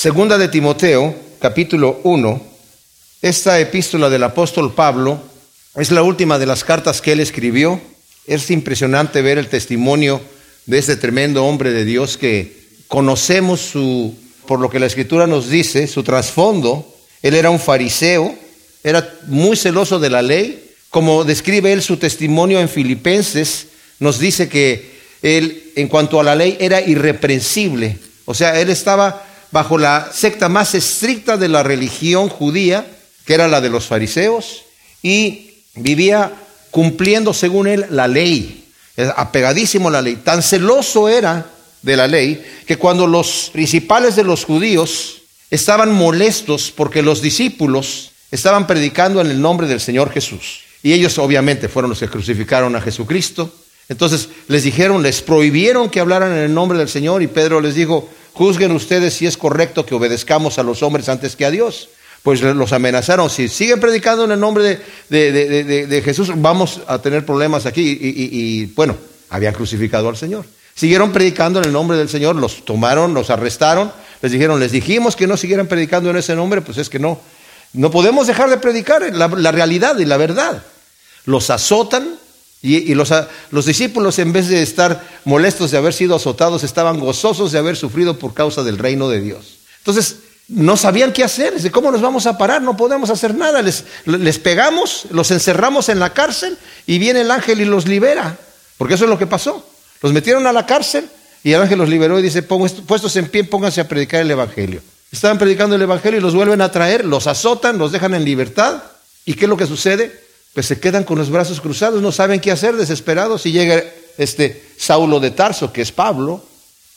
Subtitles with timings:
[0.00, 2.40] Segunda de Timoteo, capítulo 1.
[3.20, 5.20] Esta epístola del apóstol Pablo
[5.74, 7.80] es la última de las cartas que él escribió.
[8.24, 10.20] Es impresionante ver el testimonio
[10.66, 12.56] de este tremendo hombre de Dios que
[12.86, 14.16] conocemos su,
[14.46, 16.86] por lo que la escritura nos dice, su trasfondo.
[17.20, 18.38] Él era un fariseo,
[18.84, 20.74] era muy celoso de la ley.
[20.90, 23.66] Como describe él su testimonio en Filipenses,
[23.98, 24.92] nos dice que
[25.22, 27.98] él, en cuanto a la ley, era irreprensible.
[28.26, 32.86] O sea, él estaba bajo la secta más estricta de la religión judía,
[33.24, 34.64] que era la de los fariseos,
[35.02, 36.32] y vivía
[36.70, 38.64] cumpliendo, según él, la ley,
[39.16, 40.16] apegadísimo a la ley.
[40.16, 41.46] Tan celoso era
[41.82, 48.10] de la ley que cuando los principales de los judíos estaban molestos porque los discípulos
[48.30, 52.76] estaban predicando en el nombre del Señor Jesús, y ellos obviamente fueron los que crucificaron
[52.76, 53.52] a Jesucristo,
[53.88, 57.74] entonces les dijeron, les prohibieron que hablaran en el nombre del Señor y Pedro les
[57.74, 61.88] dijo, juzguen ustedes si es correcto que obedezcamos a los hombres antes que a Dios.
[62.22, 67.66] Pues los amenazaron, si siguen predicando en el nombre de, Jesús, vamos a tener problemas
[67.66, 67.98] aquí.
[68.00, 68.96] Y, bueno,
[69.30, 70.44] habían crucificado al Señor.
[70.74, 73.90] Siguieron predicando en el nombre del Señor, los tomaron, los arrestaron,
[74.22, 77.20] les dijeron, les dijimos que no siguieran predicando en ese nombre, pues es que no,
[77.72, 80.62] no podemos dejar de predicar la realidad y la verdad.
[81.24, 82.18] Los azotan,
[82.60, 83.12] y, los,
[83.50, 87.76] los, discípulos, en vez de estar molestos de haber sido azotados, estaban gozosos de haber
[87.76, 89.58] sufrido por causa del reino de Dios.
[89.78, 90.16] Entonces,
[90.48, 91.54] no sabían qué hacer.
[91.70, 92.62] ¿Cómo nos vamos a parar?
[92.62, 93.62] No podemos hacer nada.
[93.62, 98.36] Les, les pegamos, los encerramos en la cárcel y viene el ángel y los libera.
[98.76, 99.64] Porque eso es lo que pasó.
[100.02, 101.08] Los metieron a la cárcel
[101.44, 104.80] y el ángel los liberó y dice, puestos en pie, pónganse a predicar el Evangelio.
[105.12, 108.82] Estaban predicando el Evangelio y los vuelven a traer, los azotan, los dejan en libertad.
[109.24, 110.27] ¿Y qué es lo que sucede?
[110.58, 113.80] Pues se quedan con los brazos cruzados, no saben qué hacer, desesperados, y llega
[114.16, 116.44] este Saulo de Tarso, que es Pablo,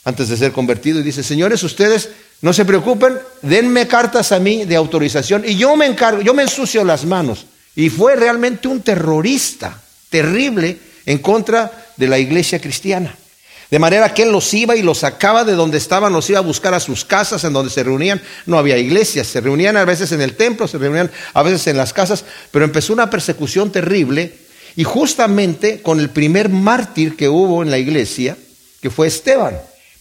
[0.04, 2.10] antes de ser convertido, y dice, señores, ustedes
[2.42, 6.42] no se preocupen, denme cartas a mí de autorización, y yo me encargo, yo me
[6.42, 7.46] ensucio las manos.
[7.76, 13.16] Y fue realmente un terrorista terrible en contra de la iglesia cristiana.
[13.72, 16.42] De manera que él los iba y los sacaba de donde estaban, los iba a
[16.44, 18.22] buscar a sus casas, en donde se reunían.
[18.46, 21.78] No había iglesias, se reunían a veces en el templo, se reunían a veces en
[21.78, 24.34] las casas, pero empezó una persecución terrible
[24.76, 28.38] y justamente con el primer mártir que hubo en la iglesia,
[28.82, 29.58] que fue Esteban.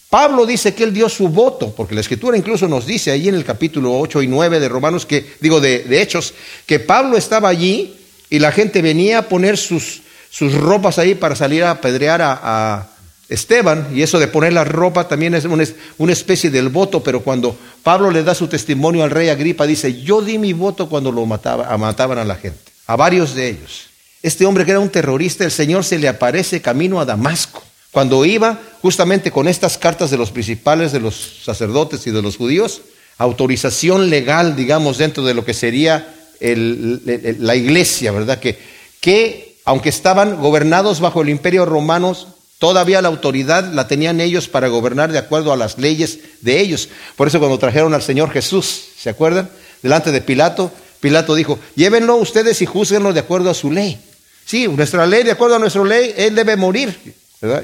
[0.09, 3.35] Pablo dice que él dio su voto, porque la escritura incluso nos dice ahí en
[3.35, 6.33] el capítulo 8 y 9 de Romanos, que digo de, Hechos,
[6.65, 7.95] que Pablo estaba allí
[8.29, 12.89] y la gente venía a poner sus, sus ropas ahí para salir a apedrear a
[13.31, 15.63] Esteban, y eso de poner la ropa también es una,
[16.11, 20.21] especie del voto, pero cuando Pablo le da su testimonio al rey Agripa, dice, yo
[20.21, 23.87] di mi voto cuando lo mataba, mataban a la gente, a varios de ellos.
[24.21, 28.25] Este hombre que era un terrorista, el Señor se le aparece camino a Damasco, cuando
[28.25, 32.81] iba justamente con estas cartas de los principales de los sacerdotes y de los judíos,
[33.17, 38.39] autorización legal, digamos, dentro de lo que sería la iglesia, ¿verdad?
[38.39, 38.59] Que,
[38.99, 42.13] que aunque estaban gobernados bajo el imperio romano,
[42.61, 46.89] Todavía la autoridad la tenían ellos para gobernar de acuerdo a las leyes de ellos.
[47.15, 49.49] Por eso cuando trajeron al Señor Jesús, ¿se acuerdan?
[49.81, 53.99] Delante de Pilato, Pilato dijo, llévenlo ustedes y juzguenlo de acuerdo a su ley.
[54.45, 56.95] Sí, nuestra ley, de acuerdo a nuestra ley, él debe morir.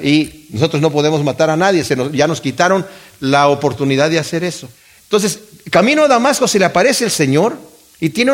[0.02, 2.84] Y nosotros no podemos matar a nadie, ya nos quitaron
[3.20, 4.68] la oportunidad de hacer eso.
[5.04, 5.38] Entonces,
[5.70, 7.56] camino a Damasco se le aparece el Señor
[8.00, 8.32] y tiene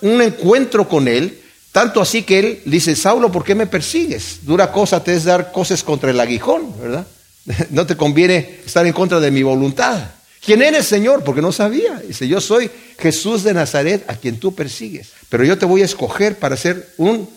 [0.00, 1.42] un encuentro con él
[1.76, 4.38] tanto así que él dice, Saulo, ¿por qué me persigues?
[4.46, 7.06] Dura cosa te es dar cosas contra el aguijón, ¿verdad?
[7.68, 10.12] No te conviene estar en contra de mi voluntad.
[10.42, 11.22] ¿Quién eres, Señor?
[11.22, 11.96] Porque no sabía.
[11.96, 15.10] Dice, yo soy Jesús de Nazaret a quien tú persigues.
[15.28, 17.28] Pero yo te voy a escoger para ser un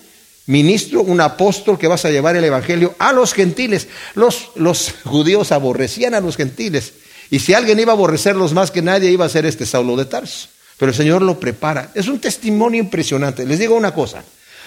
[0.46, 3.90] ministro, un apóstol que vas a llevar el Evangelio a los gentiles.
[4.16, 6.94] Los, los judíos aborrecían a los gentiles.
[7.30, 10.06] Y si alguien iba a aborrecerlos más que nadie, iba a ser este Saulo de
[10.06, 10.48] Tarso
[10.80, 11.92] pero el Señor lo prepara.
[11.94, 13.46] Es un testimonio impresionante.
[13.46, 14.24] Les digo una cosa,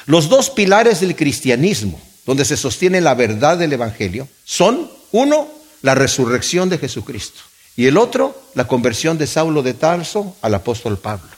[0.06, 5.48] los dos pilares del cristianismo, donde se sostiene la verdad del Evangelio, son, uno,
[5.80, 7.40] la resurrección de Jesucristo,
[7.76, 11.30] y el otro, la conversión de Saulo de Tarso al apóstol Pablo.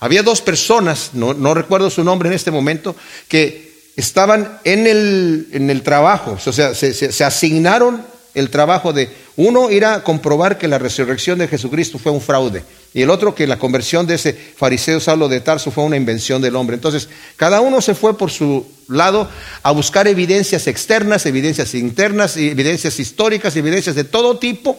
[0.00, 2.96] Había dos personas, no, recuerdo su nombre en este momento,
[3.28, 9.70] que estaban en el, en el trabajo, o sea, se asignaron el trabajo de uno
[9.70, 12.62] ir a comprobar que la resurrección de Jesucristo fue un fraude
[12.94, 16.42] y el otro que la conversión de ese fariseo Saulo de Tarso fue una invención
[16.42, 16.74] del hombre.
[16.74, 19.28] Entonces, cada uno se fue por su lado
[19.62, 24.78] a buscar evidencias externas, evidencias internas, evidencias históricas, evidencias de todo tipo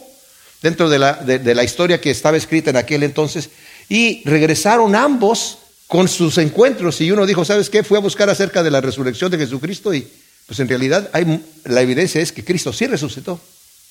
[0.61, 3.49] dentro de la, de la historia que estaba escrita en aquel entonces
[3.89, 5.57] y regresaron ambos
[5.87, 7.83] con sus encuentros y uno dijo, ¿sabes qué?
[7.83, 10.07] Fue a buscar acerca de la resurrección de Jesucristo y
[10.45, 13.39] pues en realidad hay, la evidencia es que Cristo sí resucitó.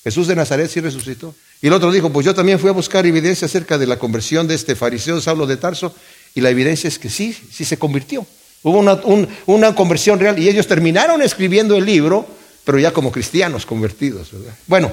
[0.03, 1.33] Jesús de Nazaret sí resucitó.
[1.61, 4.47] Y el otro dijo, pues yo también fui a buscar evidencia acerca de la conversión
[4.47, 5.95] de este fariseo Saulo de Tarso,
[6.35, 8.25] y la evidencia es que sí, sí se convirtió.
[8.63, 8.99] Hubo una,
[9.45, 12.25] una conversión real y ellos terminaron escribiendo el libro,
[12.63, 14.29] pero ya como cristianos convertidos.
[14.67, 14.91] Bueno,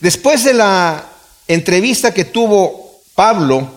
[0.00, 1.08] después de la
[1.48, 3.70] entrevista que tuvo Pablo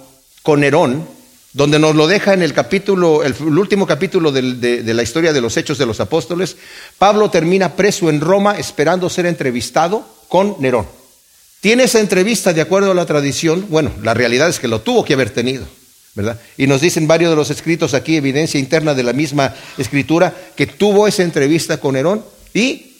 [0.43, 1.14] con Nerón,
[1.55, 4.41] donde nos lo deja en el capítulo, el, último capítulo de,
[4.83, 6.57] de, la historia de los Hechos de los Apóstoles,
[6.97, 10.85] Pablo termina preso en Roma esperando ser entrevistado con Nerón.
[11.61, 15.05] Tiene esa entrevista de acuerdo a la tradición, bueno, la realidad es que lo tuvo
[15.05, 15.65] que haber tenido,
[16.13, 16.37] ¿verdad?
[16.57, 20.67] Y nos dicen varios de los escritos aquí, evidencia interna de la misma escritura, que
[20.67, 22.97] tuvo esa entrevista con Nerón y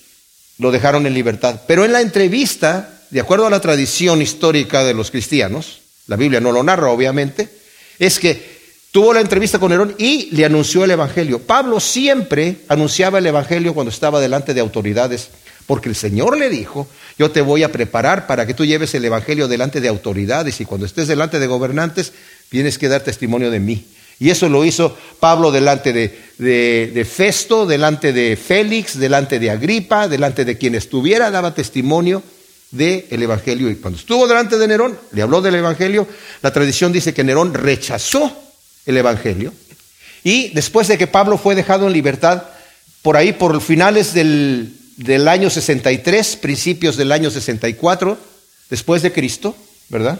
[0.60, 1.60] lo dejaron en libertad.
[1.68, 6.40] Pero en la entrevista, de acuerdo a la tradición histórica de los cristianos, la Biblia
[6.40, 7.64] no lo narra obviamente,
[8.00, 8.56] es que
[8.92, 11.39] tuvo la entrevista con Nerón y le anunció el Evangelio.
[11.39, 15.30] Pablo siempre anunciaba el Evangelio cuando estaba delante de autoridades,
[15.65, 16.88] porque el Señor le dijo,
[17.18, 20.65] yo te voy a preparar para que tú lleves el Evangelio delante de autoridades y
[20.65, 22.13] cuando estés delante de gobernantes
[22.50, 23.86] tienes que dar testimonio de mí.
[24.18, 30.07] Y eso lo hizo Pablo delante de, de, Festo, delante de Félix, delante de Agripa,
[30.07, 32.24] delante de quien estuviera, daba testimonio
[32.75, 33.69] del Evangelio.
[33.69, 36.07] Y cuando estuvo delante de Nerón, le habló del Evangelio,
[36.42, 38.31] la tradición dice que Nerón rechazó
[38.86, 39.54] el Evangelio.
[40.24, 42.44] Y después de que Pablo fue dejado en libertad,
[43.01, 48.18] por ahí, por finales del, del año 63, principios del año 64,
[48.69, 49.56] después de Cristo,
[49.89, 50.19] ¿verdad?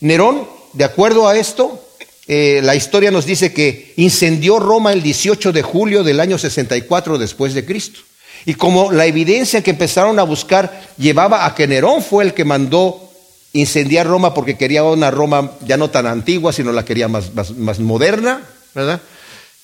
[0.00, 1.82] Nerón, de acuerdo a esto,
[2.28, 7.18] eh, la historia nos dice que incendió Roma el 18 de julio del año 64
[7.18, 8.00] después de Cristo.
[8.46, 12.44] Y como la evidencia que empezaron a buscar llevaba a que Nerón fue el que
[12.44, 13.10] mandó
[13.52, 17.80] incendiar Roma porque quería una Roma ya no tan antigua, sino la quería más, más,
[17.80, 19.00] moderna, ¿verdad?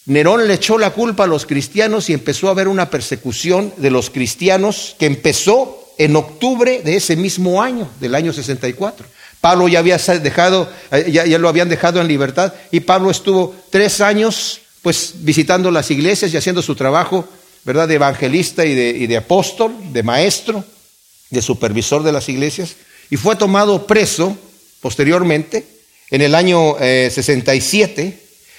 [0.07, 3.93] Nerón le echó la culpa a los cristianos y empezó a haber una persecución de
[3.93, 9.07] los cristianos que empezó en octubre de ese mismo año, del año 64.
[9.41, 13.55] Pablo ya había dejado, eh, ya, ya, lo habían dejado en libertad y Pablo estuvo
[13.71, 17.29] tres años pues visitando las iglesias y haciendo su trabajo
[17.65, 17.89] ¿verdad?
[17.89, 20.65] De evangelista y de, apóstol, de maestro,
[21.31, 22.77] de supervisor de las iglesias,
[23.11, 24.37] y fue tomado preso
[24.81, 25.67] posteriormente,
[26.11, 28.03] en el año 67.
[28.03, 28.19] Eh,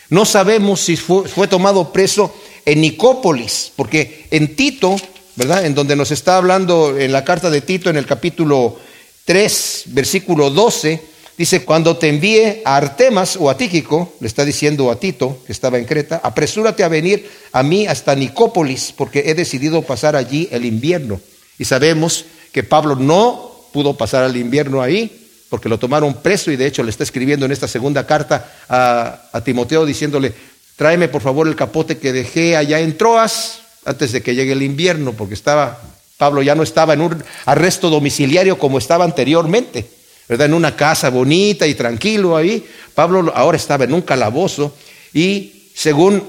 [0.09, 2.33] no sabemos si fue, fue, tomado preso
[2.65, 4.95] en Nicópolis, porque en Tito,
[5.35, 5.65] ¿verdad?
[5.65, 8.79] En donde nos está hablando en la carta de Tito, en el capítulo
[9.25, 14.91] 3, versículo 12, Dice, cuando te envíe a Artemas o a Tíquico, le está diciendo
[14.91, 19.33] a Tito, que estaba en Creta, apresúrate a venir a mí hasta Nicópolis, porque he
[19.33, 21.19] decidido pasar allí el invierno.
[21.57, 26.55] Y sabemos que Pablo no pudo pasar el invierno ahí, porque lo tomaron preso y
[26.55, 30.33] de hecho le está escribiendo en esta segunda carta a, a Timoteo diciéndole,
[30.75, 34.61] tráeme por favor el capote que dejé allá en Troas antes de que llegue el
[34.61, 35.81] invierno, porque estaba,
[36.17, 40.47] Pablo ya no estaba en un arresto domiciliario como estaba anteriormente ¿verdad?
[40.47, 42.65] En una casa bonita y tranquilo ahí.
[42.93, 44.75] Pablo ahora estaba en un calabozo
[45.13, 46.23] y según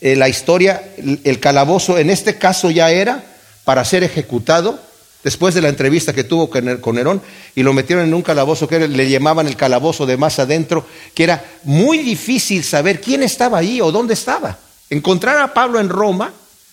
[0.00, 0.82] eh, la historia,
[1.24, 3.24] el calabozo en este caso ya era
[3.64, 4.78] para ser ejecutado
[5.24, 7.22] después de la entrevista que tuvo con Nerón
[7.54, 11.24] y lo metieron en un calabozo que le llamaban el calabozo de más adentro, que
[11.24, 14.58] era muy difícil saber quién estaba ahí o dónde estaba.
[14.90, 16.32] Encontrar a Pablo en Roma,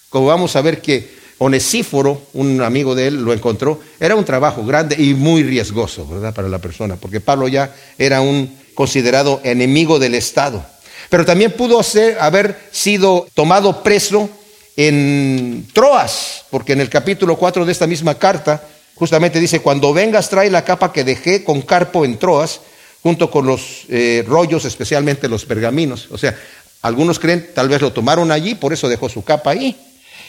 [0.09, 3.79] como vamos a ver que Onesíforo, un amigo de él, lo encontró.
[3.99, 6.35] Era un trabajo grande y muy riesgoso, ¿verdad?
[6.35, 10.63] Para la persona, porque Pablo ya era un considerado enemigo del Estado.
[11.09, 14.29] Pero también pudo ser, haber sido tomado preso
[14.77, 18.61] en Troas, porque en el capítulo 4 de esta misma carta,
[18.93, 22.61] justamente dice, cuando vengas trae la capa que dejé con Carpo en Troas,
[23.01, 26.07] junto con los eh, rollos, especialmente los pergaminos.
[26.11, 26.37] O sea,
[26.83, 29.75] algunos creen, tal vez lo tomaron allí, por eso dejó su capa ahí.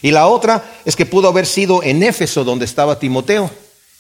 [0.03, 3.51] Y la otra es que pudo haber sido en Éfeso donde estaba Timoteo.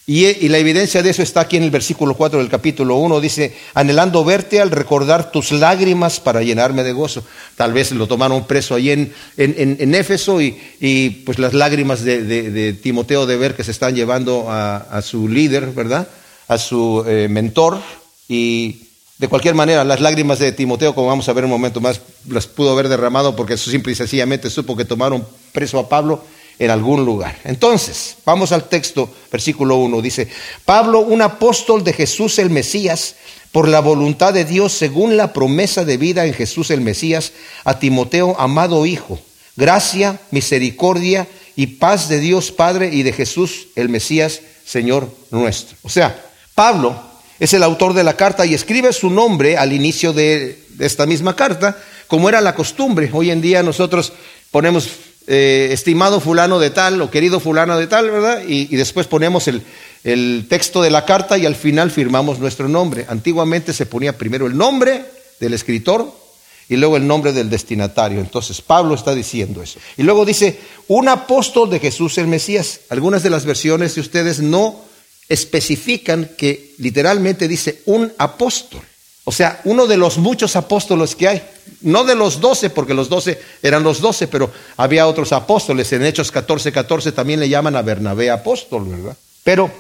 [0.05, 3.21] Y, la evidencia de eso está aquí en el versículo 4 del capítulo 1.
[3.21, 7.25] Dice, anhelando verte al recordar tus lágrimas para llenarme de gozo.
[7.57, 13.27] Tal vez lo tomaron preso ahí en, en, Éfeso y, pues las lágrimas de, Timoteo
[13.27, 16.09] de ver que se están llevando a, su líder, ¿verdad?
[16.49, 17.79] A su eh, mentor.
[18.29, 18.89] Y
[19.23, 22.49] de cualquier manera, las lágrimas de Timoteo, como vamos a ver un momento más, las
[22.49, 26.25] pudo haber derramado porque simple y sencillamente supo que tomaron preso a Pablo
[26.59, 27.39] en algún lugar.
[27.45, 30.29] Entonces, vamos al texto, versículo 1, dice,
[30.65, 33.15] Pablo, un apóstol de Jesús el Mesías,
[33.53, 37.79] por la voluntad de Dios, según la promesa de vida en Jesús el Mesías, a
[37.79, 39.21] Timoteo, amado Hijo,
[39.55, 45.77] gracia, misericordia y paz de Dios Padre y de Jesús el Mesías, Señor nuestro.
[45.85, 46.21] O sea,
[46.57, 47.12] Pablo
[47.43, 51.35] es el autor de la carta y escribe su nombre al inicio de, esta misma
[51.35, 53.11] carta, como era la costumbre.
[53.13, 54.13] Hoy en día nosotros
[54.53, 54.89] ponemos
[55.27, 58.43] eh, estimado fulano de tal o querido fulano de tal, ¿verdad?
[58.47, 59.61] Y, después ponemos el,
[60.05, 63.07] el texto de la carta y al final firmamos nuestro nombre.
[63.09, 65.05] Antiguamente se ponía primero el nombre
[65.41, 66.15] del escritor
[66.69, 68.21] y luego el nombre del destinatario.
[68.21, 69.81] Entonces Pablo está diciendo eso.
[69.97, 72.83] Y luego dice, un apóstol de Jesús el Mesías.
[72.89, 74.92] Algunas de las versiones de ustedes no
[75.33, 78.83] especifican que literalmente dice un apóstol.
[79.25, 81.43] O sea, uno de los muchos apóstoles que hay.
[81.81, 85.93] No de los doce, porque los doce eran los doce, pero había otros apóstoles.
[85.93, 89.17] En Hechos 14, 14 también le llaman a Bernabé apóstol, ¿verdad?
[89.45, 89.71] Pero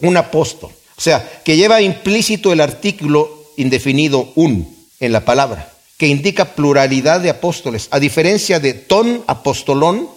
[0.00, 0.70] un apóstol.
[0.96, 7.20] O sea, que lleva implícito el artículo indefinido un en la palabra, que indica pluralidad
[7.20, 10.08] de apóstoles, a diferencia de ton apostolón,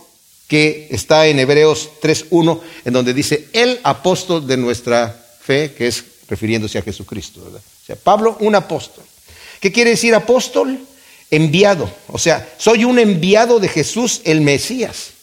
[0.54, 6.04] que está en Hebreos 3.1, en donde dice el apóstol de nuestra fe, que es
[6.30, 7.44] refiriéndose a Jesucristo.
[7.44, 7.60] ¿verdad?
[7.60, 9.04] O sea, Pablo, un apóstol.
[9.60, 10.78] ¿Qué quiere decir apóstol?
[11.32, 11.92] Enviado.
[12.08, 15.14] O sea, soy un enviado de Jesús el Mesías.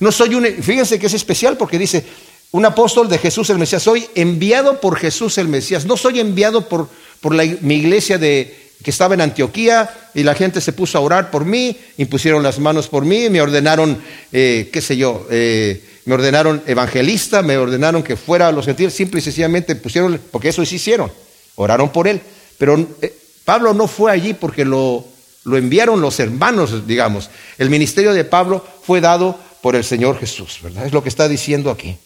[0.00, 2.06] No soy un, fíjense que es especial porque dice,
[2.52, 3.82] un apóstol de Jesús el Mesías.
[3.82, 5.84] Soy enviado por Jesús el Mesías.
[5.84, 6.88] No soy enviado por,
[7.20, 11.30] por mi iglesia de, que estaba en Antioquía y la gente se puso a orar
[11.30, 14.00] por mí, impusieron las manos por mí, me ordenaron,
[14.32, 18.94] eh, qué sé yo, eh, me ordenaron evangelista, me ordenaron que fuera a los gentiles,
[18.94, 21.12] simple y sencillamente pusieron, porque eso sí hicieron,
[21.56, 22.20] oraron por él.
[22.56, 25.04] Pero eh, Pablo no fue allí porque lo,
[25.44, 27.30] lo enviaron los hermanos, digamos.
[27.58, 30.86] El ministerio de Pablo fue dado por el Señor Jesús, ¿verdad?
[30.86, 31.96] Es lo que está diciendo aquí.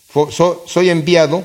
[0.67, 1.45] Soy enviado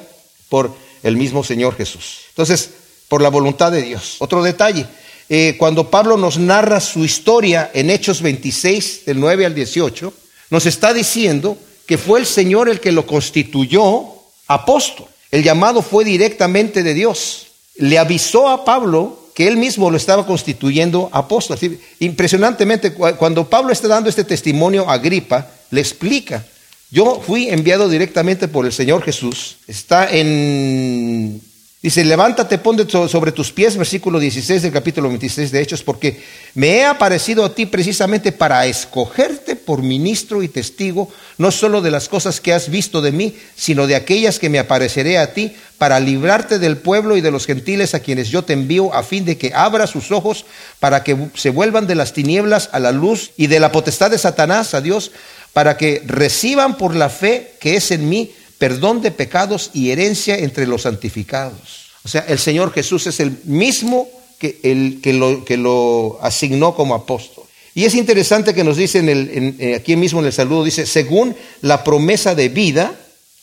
[0.49, 2.21] por el mismo Señor Jesús.
[2.29, 2.71] Entonces,
[3.07, 4.17] por la voluntad de Dios.
[4.19, 4.85] Otro detalle,
[5.29, 10.13] eh, cuando Pablo nos narra su historia en Hechos 26, del 9 al 18,
[10.49, 14.05] nos está diciendo que fue el Señor el que lo constituyó
[14.47, 15.07] apóstol.
[15.31, 17.47] El llamado fue directamente de Dios.
[17.75, 21.59] Le avisó a Pablo que él mismo lo estaba constituyendo apóstol.
[21.99, 26.45] Impresionantemente, cuando Pablo está dando este testimonio a Gripa, le explica,
[26.89, 29.57] yo fui enviado directamente por el Señor Jesús.
[29.67, 31.41] Está en
[31.79, 36.23] Dice, levántate, ponte sobre tus pies, versículo 16 del capítulo 26 de Hechos, porque
[36.55, 41.07] me he aparecido a ti precisamente para escogerte por ministro y testigo,
[41.37, 44.57] no solo de las cosas que has visto de mí, sino de aquellas que me
[44.57, 48.53] apareceré a ti, para librarte del pueblo y de los gentiles a quienes yo te
[48.53, 50.47] envío, a fin de que abra sus ojos
[50.79, 54.17] para que se vuelvan de las tinieblas a la luz y de la potestad de
[54.17, 55.11] Satanás a Dios,
[55.53, 60.37] para que reciban por la fe que es en mí perdón de pecados y herencia
[60.37, 61.87] entre los santificados.
[62.03, 64.07] O sea, el Señor Jesús es el mismo
[64.39, 67.43] que, el, que, lo, asignó como apóstol.
[67.73, 71.35] Y es interesante que nos dice en eh, aquí mismo en el saludo, dice, según
[71.61, 72.95] la promesa de vida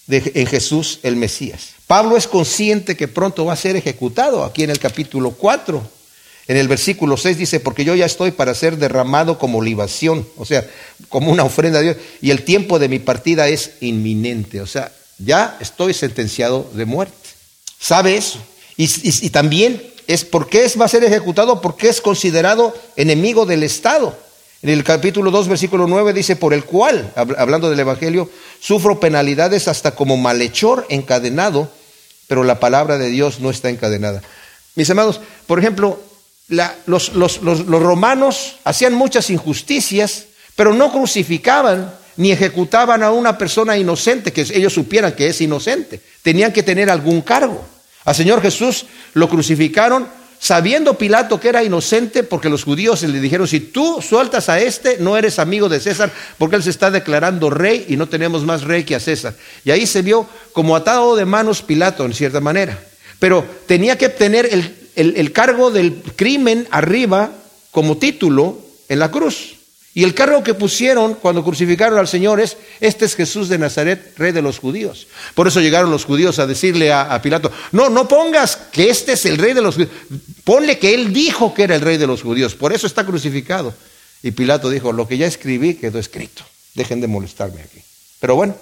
[0.08, 1.74] en Jesús el Mesías.
[1.86, 5.90] Pablo es consciente que pronto va a ser ejecutado, aquí en el capítulo 4.
[6.46, 10.44] En el versículo 6 dice, porque yo ya estoy para ser derramado como libación, o
[10.44, 10.66] sea,
[11.08, 14.92] como una ofrenda a Dios, y el tiempo de mi partida es inminente, o sea,
[15.18, 17.14] ya estoy sentenciado de muerte.
[17.78, 18.38] ¿Sabe eso?
[18.76, 24.18] Y, también es por qué va a ser ejecutado, porque es considerado enemigo del Estado.
[24.62, 28.30] En el capítulo 2, versículo 9 dice, por el cual, hablando del Evangelio,
[28.60, 31.70] sufro penalidades hasta como malhechor encadenado,
[32.26, 34.22] pero la palabra de Dios no está encadenada.
[34.74, 36.00] Mis amados, por ejemplo,
[36.48, 40.24] los romanos hacían muchas injusticias,
[40.56, 46.00] pero no crucificaban ni ejecutaban a una persona inocente, que ellos supieran que es inocente.
[46.22, 47.64] Tenían que tener algún cargo.
[48.04, 50.06] Al Señor Jesús lo crucificaron
[50.44, 54.98] sabiendo Pilato que era inocente, porque los judíos le dijeron, si tú sueltas a este,
[54.98, 58.62] no eres amigo de César, porque él se está declarando rey y no tenemos más
[58.62, 59.34] rey que a César.
[59.64, 62.78] Y ahí se vio como atado de manos Pilato, en cierta manera.
[63.18, 67.30] Pero tenía que tener el, el cargo del crimen arriba
[67.70, 68.58] como título
[68.90, 69.56] en la cruz.
[69.96, 74.12] Y el cargo que pusieron cuando crucificaron al Señor es, este es Jesús de Nazaret,
[74.16, 75.06] rey de los judíos.
[75.36, 79.24] Por eso llegaron los judíos a decirle a, Pilato, no, no pongas que este es
[79.24, 79.92] el rey de los judíos,
[80.42, 83.72] ponle que él dijo que era el rey de los judíos, por eso está crucificado.
[84.20, 86.42] Y Pilato dijo, lo que ya escribí quedó escrito,
[86.74, 87.80] dejen de molestarme aquí.
[88.18, 88.56] Pero bueno,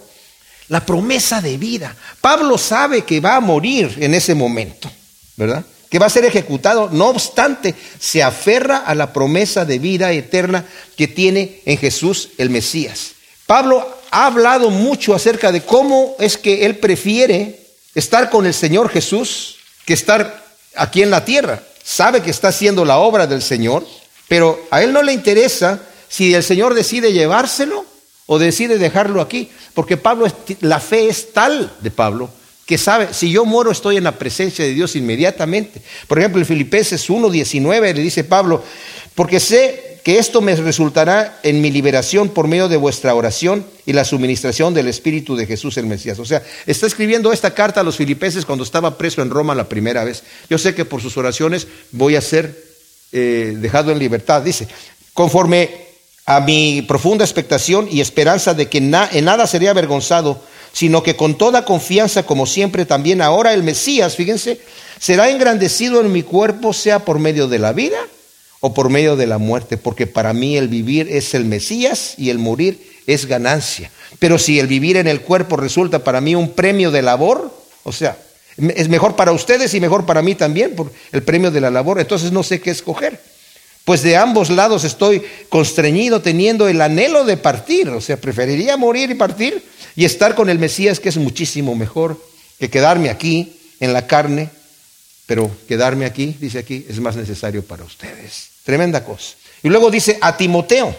[0.68, 1.96] la promesa de vida.
[2.20, 4.90] Pablo sabe que va a morir en ese momento,
[5.36, 5.64] ¿verdad?
[5.92, 10.64] Que va a ser ejecutado, no obstante, se aferra a la promesa de vida eterna
[10.96, 13.11] que tiene en Jesús el Mesías.
[13.46, 17.61] Pablo ha hablado mucho acerca de cómo es que él prefiere
[17.94, 20.42] estar con el Señor Jesús que estar
[20.76, 21.62] aquí en la tierra.
[21.84, 23.87] Sabe que está haciendo la obra del Señor,
[24.28, 27.84] pero a él no le interesa si el Señor decide llevárselo
[28.25, 30.26] o decide dejarlo aquí, porque Pablo
[30.61, 32.30] la fe es tal de Pablo
[32.66, 35.83] que sabe, si yo muero estoy en la presencia de Dios inmediatamente.
[36.07, 38.62] Por ejemplo, en Filipenses 1.19 le dice Pablo,
[39.14, 43.92] porque sé que esto me resultará en mi liberación por medio de vuestra oración y
[43.92, 46.19] la suministración del Espíritu de Jesús el Mesías.
[46.19, 49.69] O sea, está escribiendo esta carta a los filipenses cuando estaba preso en Roma la
[49.69, 50.25] primera vez.
[50.50, 52.64] Yo sé que por sus oraciones voy a ser
[53.12, 54.42] eh, dejado en libertad.
[54.42, 54.66] Dice,
[55.14, 55.71] conforme
[56.26, 60.42] a mi profunda expectación y esperanza de que en nada sería avergonzado,
[60.73, 64.61] sino que con toda confianza, como siempre, también ahora el Mesías, fíjense,
[64.99, 67.99] será engrandecido en mi cuerpo, sea por medio de la vida
[68.61, 72.31] o por medio de la muerte, porque para mí el vivir es el Mesías y
[72.31, 73.91] el morir es ganancia.
[74.19, 77.52] Pero si el vivir en el cuerpo resulta para mí un premio de labor,
[77.83, 78.17] o sea,
[78.57, 81.99] es mejor para ustedes y mejor para mí también por el premio de la labor,
[82.00, 83.19] entonces no sé qué escoger.
[83.85, 89.11] Pues de ambos lados estoy constreñido teniendo el anhelo de partir, o sea, preferiría morir
[89.11, 89.61] y partir
[89.96, 92.18] y estar con el Mesías, que es muchísimo mejor
[92.58, 94.50] que quedarme aquí en la carne,
[95.26, 98.50] pero quedarme aquí, dice aquí, es más necesario para ustedes.
[98.64, 99.34] Tremenda cosa.
[99.62, 100.94] Y luego dice a Timoteo,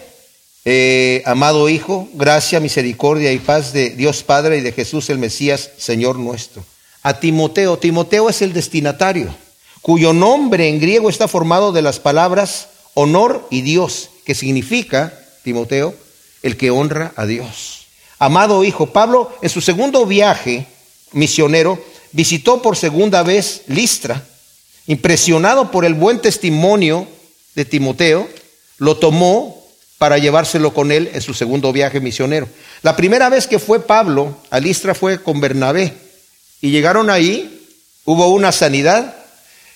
[0.64, 5.70] eh, amado Hijo, gracia, misericordia y paz de Dios Padre y de Jesús el Mesías,
[5.78, 6.64] Señor nuestro.
[7.02, 9.34] A Timoteo, Timoteo es el destinatario,
[9.82, 15.94] cuyo nombre en griego está formado de las palabras honor y Dios, que significa, Timoteo,
[16.42, 17.83] el que honra a Dios
[18.18, 18.86] amado hijo.
[18.86, 20.66] Pablo en su segundo viaje
[21.12, 24.22] misionero visitó por segunda vez Listra,
[24.86, 27.08] impresionado por el buen testimonio
[27.54, 28.28] de Timoteo,
[28.78, 29.64] lo tomó
[29.98, 32.48] para llevárselo con él en su segundo viaje misionero.
[32.82, 35.94] La primera vez que fue Pablo a Listra fue con Bernabé
[36.60, 37.66] y llegaron ahí,
[38.04, 39.14] hubo una sanidad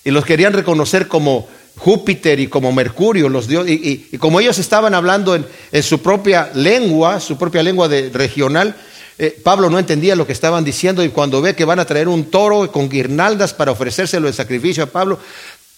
[0.05, 4.95] y los querían reconocer como Júpiter y como Mercurio, los dioses, y, como ellos estaban
[4.95, 8.75] hablando en, su propia lengua, su propia lengua de, regional,
[9.17, 12.09] eh, Pablo no entendía lo que estaban diciendo y cuando ve que van a traer
[12.09, 15.19] un toro con guirnaldas para ofrecérselo en sacrificio a Pablo,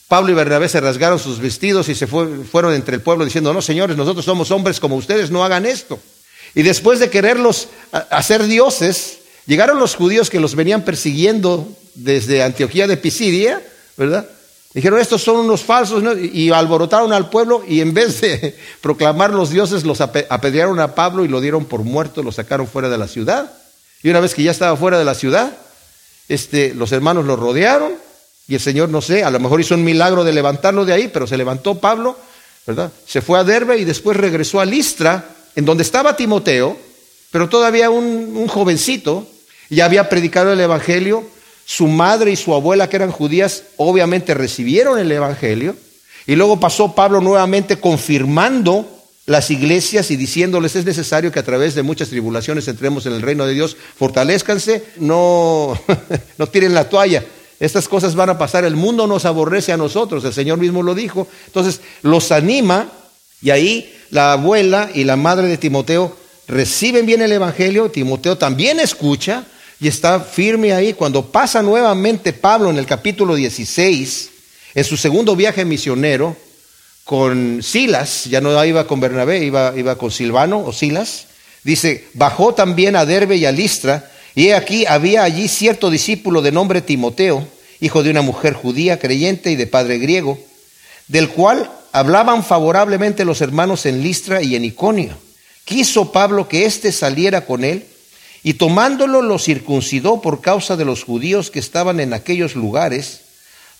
[0.09, 3.63] Pablo y Bernabé se rasgaron sus vestidos y se fueron entre el pueblo diciendo, no
[3.63, 6.01] señores, nosotros somos hombres como ustedes, no hagan esto.
[6.55, 12.89] Y después de quererlos hacer dioses, llegaron los judíos que los venían persiguiendo desde Antioquía
[12.89, 13.63] de Pisidia,
[13.97, 14.29] ¿verdad?
[14.73, 19.51] Dijeron, estos son unos falsos, y alborotaron al pueblo y en vez de proclamar los
[19.51, 23.09] dioses, los apedrearon a Pablo y lo dieron por muerto, lo sacaron fuera de la
[23.09, 23.53] ciudad.
[24.03, 25.57] Y una vez que ya estaba fuera de la ciudad,
[26.29, 27.95] este, los hermanos lo rodearon
[28.47, 31.09] y el Señor, no sé, a lo mejor hizo un milagro de levantarlo de ahí,
[31.09, 32.17] pero se levantó Pablo,
[32.67, 32.93] ¿verdad?
[33.07, 35.25] Se fue a Derbe y después regresó a Listra,
[35.57, 36.77] en donde estaba Timoteo,
[37.33, 39.27] pero todavía un, un jovencito,
[39.69, 41.25] ya había predicado el Evangelio,
[41.71, 45.77] su madre y su abuela, que eran judías, obviamente recibieron el Evangelio.
[46.27, 48.91] Y luego pasó Pablo nuevamente confirmando
[49.27, 53.23] las iglesias y diciéndoles es necesario que a través de muchas tribulaciones entremos en el
[53.23, 53.77] reino de Dios.
[53.97, 55.81] Fortalezcanse, no,
[56.39, 57.25] no tiren la toalla.
[57.61, 60.97] Estas cosas van a pasar, el mundo nos aborrece a nosotros, el Señor mismo lo
[60.97, 61.29] dijo.
[61.47, 62.91] Entonces los anima
[63.43, 66.17] y ahí la abuela y la madre de Timoteo
[66.49, 69.45] reciben bien el Evangelio, Timoteo también escucha,
[69.81, 70.93] y está firme ahí.
[70.93, 74.31] Cuando pasa nuevamente Pablo en el capítulo 16,
[74.75, 76.37] en su segundo viaje misionero,
[77.05, 81.27] con Silas, ya no iba con Bernabé, iba, iba con Silvano o Silas,
[81.65, 86.41] dice, bajó también a Derbe y a Listra, y he aquí había allí cierto discípulo
[86.41, 87.47] de nombre Timoteo,
[87.81, 90.39] hijo de una mujer judía creyente y de padre griego,
[91.09, 95.17] del cual hablaban favorablemente los hermanos en Listra y en Iconio.
[95.65, 97.87] Quiso Pablo que éste saliera con él,
[98.43, 103.21] y tomándolo lo circuncidó por causa de los judíos que estaban en aquellos lugares,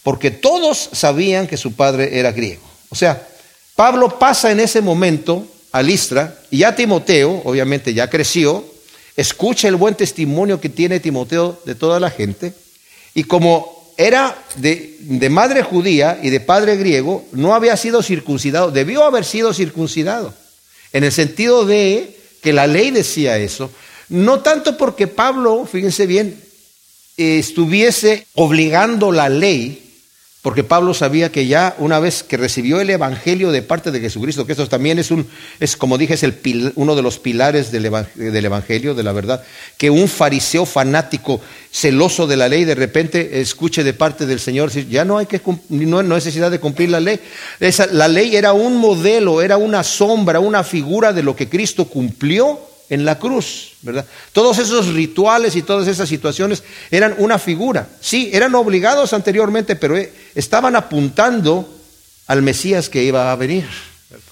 [0.03, 2.63] porque todos sabían que su padre era griego.
[2.91, 3.27] O sea,
[3.75, 8.65] Pablo pasa en ese momento a Listra y ya Timoteo, obviamente ya creció,
[9.17, 12.53] escucha el buen testimonio que tiene Timoteo de toda la gente
[13.15, 18.71] y como era de, de madre judía y de padre griego, no había sido circuncidado,
[18.71, 20.33] debió haber sido circuncidado,
[20.93, 23.71] en el sentido de que la ley decía eso,
[24.11, 26.39] no tanto porque Pablo, fíjense bien,
[27.17, 29.87] estuviese obligando la ley,
[30.43, 34.47] porque Pablo sabía que ya una vez que recibió el evangelio de parte de Jesucristo,
[34.47, 35.29] que eso también es un,
[35.61, 39.45] es como dije, es el uno de los pilares del, evangelio, de la verdad,
[39.77, 44.73] que un fariseo fanático, celoso de la ley, de repente escuche de parte del Señor,
[44.89, 47.21] ya no hay que no, necesidad de cumplir la ley.
[47.61, 51.85] Esa, la ley era un modelo, era una sombra, una figura de lo que Cristo
[51.85, 54.05] cumplió en la cruz, ¿verdad?
[54.33, 57.89] Todos esos rituales y todas esas situaciones eran una figura.
[58.01, 61.73] Sí, eran obligados anteriormente, pero eh, estaban apuntando
[62.27, 63.65] al Mesías que iba a venir.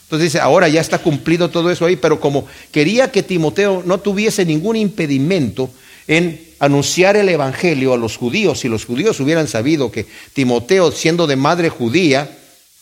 [0.02, 4.00] Entonces dice, ahora ya está cumplido todo eso ahí, pero como quería que Timoteo no
[4.00, 5.70] tuviese ningún impedimento
[6.08, 11.26] en anunciar el Evangelio a los judíos, si los judíos hubieran sabido que Timoteo, siendo
[11.26, 12.28] de madre judía,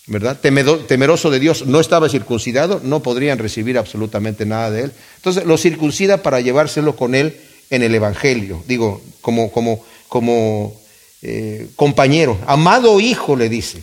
[0.06, 0.38] ¿verdad?
[0.40, 4.92] temeroso de Dios, no estaba circuncidado, no podrían recibir absolutamente nada de él.
[5.16, 7.40] Entonces lo circuncida para llevárselo con él
[7.70, 10.80] en el Evangelio, digo, como, como, como
[11.22, 13.82] eh, compañero, amado hijo, le dice.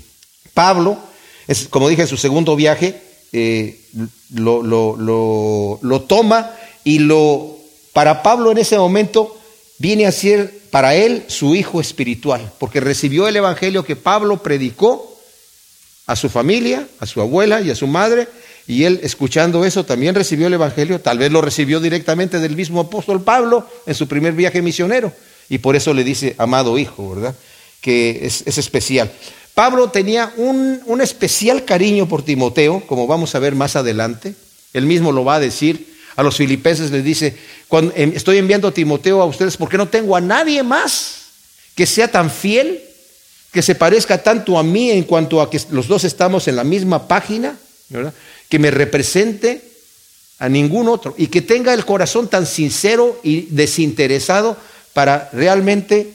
[0.53, 0.97] Pablo,
[1.47, 3.01] es, como dije en su segundo viaje,
[3.33, 3.81] eh,
[4.33, 6.51] lo, lo, lo, lo toma
[6.86, 7.57] y lo,
[7.91, 9.38] para Pablo en ese momento,
[9.77, 15.12] viene a ser para él su hijo espiritual, porque recibió el Evangelio que Pablo predicó
[16.05, 18.27] a su familia, a su abuela y a su madre,
[18.67, 22.81] y él escuchando eso también recibió el Evangelio, tal vez lo recibió directamente del mismo
[22.81, 25.13] apóstol Pablo en su primer viaje misionero,
[25.49, 27.35] y por eso le dice amado hijo, ¿verdad?
[27.81, 29.11] Que es, especial.
[29.53, 34.35] Pablo tenía un, un, especial cariño por Timoteo, como vamos a ver más adelante,
[34.73, 37.35] él mismo lo va a decir, a los filipenses les dice,
[37.67, 41.23] cuando em, estoy enviando a Timoteo a ustedes porque no tengo a nadie más
[41.75, 42.81] que sea tan fiel
[43.53, 46.63] que se parezca tanto a mí en cuanto a que los dos estamos en la
[46.63, 47.55] misma página,
[48.49, 49.61] que me represente
[50.39, 54.57] a ningún otro y que tenga el corazón tan sincero y desinteresado
[54.93, 56.13] para realmente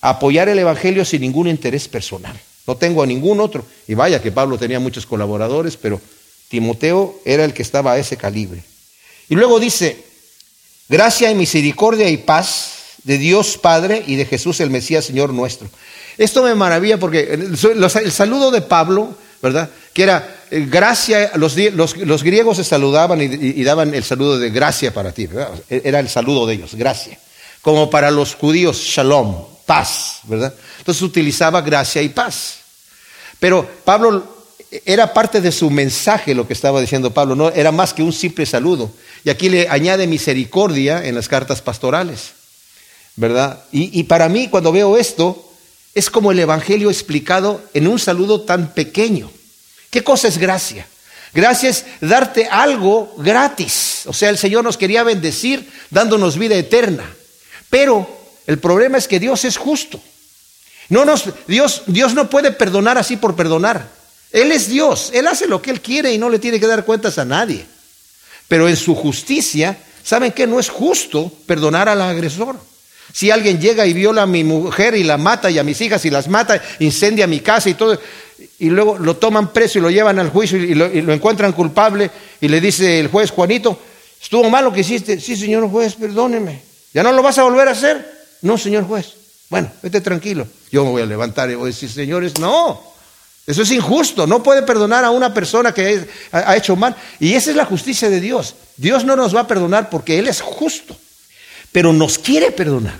[0.00, 2.38] apoyar el Evangelio sin ningún interés personal.
[2.64, 3.66] No tengo a ningún otro.
[3.88, 6.00] Y vaya que Pablo tenía muchos colaboradores, pero
[6.48, 8.62] Timoteo era el que estaba a ese calibre.
[9.28, 10.04] Y luego dice,
[10.88, 15.68] gracia y misericordia y paz de Dios Padre y de Jesús el Mesías Señor nuestro.
[16.18, 19.70] Esto me maravilla porque el saludo de Pablo, ¿verdad?
[19.92, 24.92] Que era eh, gracia, los, los, griegos se saludaban y, daban el saludo de gracia
[24.92, 25.50] para ti, ¿verdad?
[25.70, 27.18] E, era el saludo de ellos, gracia.
[27.62, 30.52] Como para los judíos, shalom, paz, ¿verdad?
[30.78, 32.58] Entonces utilizaba gracia y paz.
[33.38, 34.38] Pero Pablo
[34.84, 38.12] era parte de su mensaje lo que estaba diciendo Pablo, no era más que un
[38.12, 38.90] simple saludo.
[39.24, 42.32] Y aquí le añade misericordia en las cartas pastorales,
[43.14, 43.62] ¿verdad?
[43.70, 45.47] y para mí, cuando veo esto,
[45.98, 49.30] es como el Evangelio explicado en un saludo tan pequeño.
[49.90, 50.86] ¿Qué cosa es gracia?
[51.34, 54.02] Gracia es darte algo gratis.
[54.06, 57.04] O sea, el Señor nos quería bendecir dándonos vida eterna.
[57.68, 58.08] Pero
[58.46, 60.00] el problema es que Dios es justo.
[60.88, 63.88] No nos, Dios, Dios no puede perdonar así por perdonar.
[64.30, 65.10] Él es Dios.
[65.12, 67.66] Él hace lo que Él quiere y no le tiene que dar cuentas a nadie.
[68.46, 70.46] Pero en su justicia, ¿saben qué?
[70.46, 72.67] No es justo perdonar al agresor.
[73.12, 76.04] Si alguien llega y viola a mi mujer y la mata y a mis hijas
[76.04, 77.98] y las mata, incendia mi casa y todo,
[78.58, 82.48] y luego lo toman preso y lo llevan al juicio y lo, encuentran culpable y
[82.48, 83.78] le dice el juez, Juanito,
[84.20, 85.20] ¿estuvo mal lo que hiciste?
[85.20, 86.62] Sí, señor juez, perdóneme.
[86.92, 88.18] ¿Ya no lo vas a volver a hacer?
[88.42, 89.14] No, señor juez.
[89.48, 90.46] Bueno, vete tranquilo.
[90.70, 92.82] Yo me voy a levantar y voy a decir, señores, no.
[93.46, 94.26] Eso es injusto.
[94.26, 96.94] No puede perdonar a una persona que ha hecho mal.
[97.18, 98.54] Y esa es la justicia de Dios.
[98.76, 100.96] Dios no nos va a perdonar porque Él es justo
[101.72, 102.98] pero nos quiere perdonar.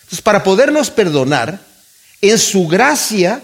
[0.00, 1.60] Entonces, para podernos perdonar,
[2.20, 3.42] en su gracia,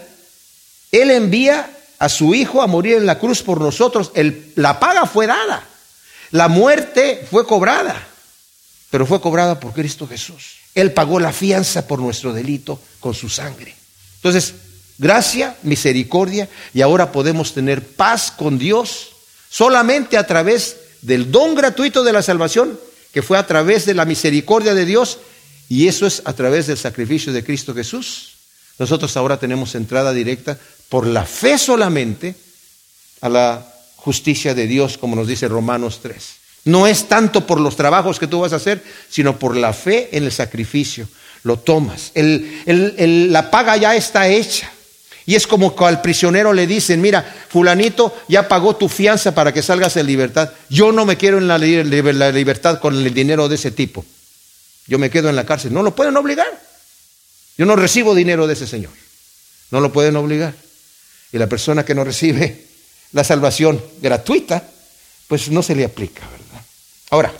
[0.91, 4.11] Él envía a su Hijo a morir en la cruz por nosotros.
[4.55, 5.63] la paga fue dada,
[6.31, 7.95] la muerte fue cobrada,
[8.89, 10.57] pero fue cobrada por Cristo Jesús.
[10.73, 13.73] Él pagó la fianza por nuestro delito con su sangre.
[14.17, 14.55] Entonces,
[14.97, 19.11] gracia, misericordia, y ahora podemos tener paz con Dios
[19.49, 22.77] solamente a través del don gratuito de la salvación
[23.15, 25.19] que fue a través de la misericordia de Dios
[25.69, 28.33] y eso es a través del sacrificio de Cristo Jesús.
[28.77, 32.35] Nosotros ahora tenemos entrada directa por la fe solamente
[33.21, 36.23] a la justicia de Dios, como nos dice Romanos 3.
[36.65, 40.09] No es tanto por los trabajos que tú vas a hacer, sino por la fe
[40.11, 41.07] en el sacrificio.
[41.43, 42.11] Lo tomas.
[42.15, 44.69] la paga ya está hecha.
[45.25, 49.51] Y es como que al prisionero le dicen, mira, fulanito ya pagó tu fianza para
[49.51, 50.51] que salgas en libertad.
[50.69, 54.05] Yo no me quiero en la, libertad con el dinero de ese tipo.
[54.87, 55.73] Yo me quedo en la cárcel.
[55.73, 56.47] No lo pueden obligar.
[57.57, 58.91] Yo no recibo dinero de ese señor.
[59.71, 60.53] No lo pueden obligar.
[61.31, 62.63] Y la persona que no recibe
[63.11, 64.63] la salvación gratuita,
[65.27, 66.65] pues no se le aplica, ¿verdad?
[67.09, 67.33] Ahora,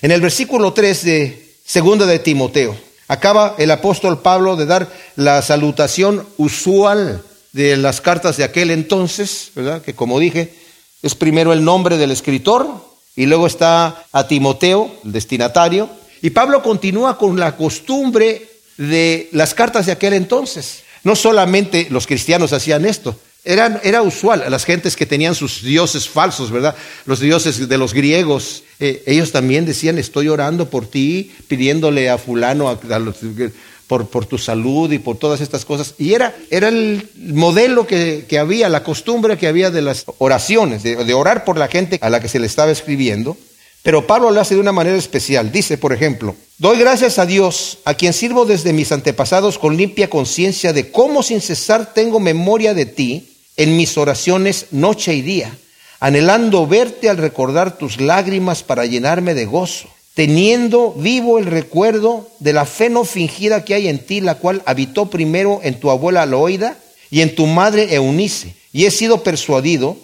[0.00, 2.76] en el versículo 3 de segunda de Timoteo,
[3.12, 7.22] Acaba el apóstol Pablo de dar la salutación usual
[7.52, 9.82] de las cartas de aquel entonces, ¿verdad?
[9.82, 10.54] Que como dije,
[11.02, 12.66] es primero el nombre del escritor
[13.14, 15.90] y luego está a Timoteo, el destinatario,
[16.22, 18.48] y Pablo continúa con la costumbre
[18.78, 20.82] de las cartas de aquel entonces.
[21.04, 26.08] No solamente los cristianos hacían esto, era, era, usual, las gentes que tenían sus dioses
[26.08, 26.76] falsos, ¿verdad?
[27.06, 32.18] Los dioses de los griegos, eh, ellos también decían, estoy orando por ti, pidiéndole a
[32.18, 32.78] fulano
[33.88, 35.94] por, por, tu salud y por todas estas cosas.
[35.98, 40.84] Y era, era el modelo que, que había, la costumbre que había de las oraciones,
[40.84, 43.36] de, de orar por la gente a la que se le estaba escribiendo.
[43.82, 45.50] Pero Pablo lo hace de una manera especial.
[45.50, 50.08] Dice, por ejemplo, doy gracias a Dios, a quien sirvo desde mis antepasados con limpia
[50.08, 53.30] conciencia de cómo sin cesar tengo memoria de ti
[53.62, 55.56] en mis oraciones noche y día,
[56.00, 62.52] anhelando verte al recordar tus lágrimas para llenarme de gozo, teniendo vivo el recuerdo de
[62.54, 66.26] la fe no fingida que hay en ti, la cual habitó primero en tu abuela
[66.26, 66.76] Loida
[67.08, 69.96] y en tu madre Eunice, y he sido persuadido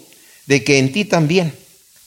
[0.45, 1.51] de que en ti también.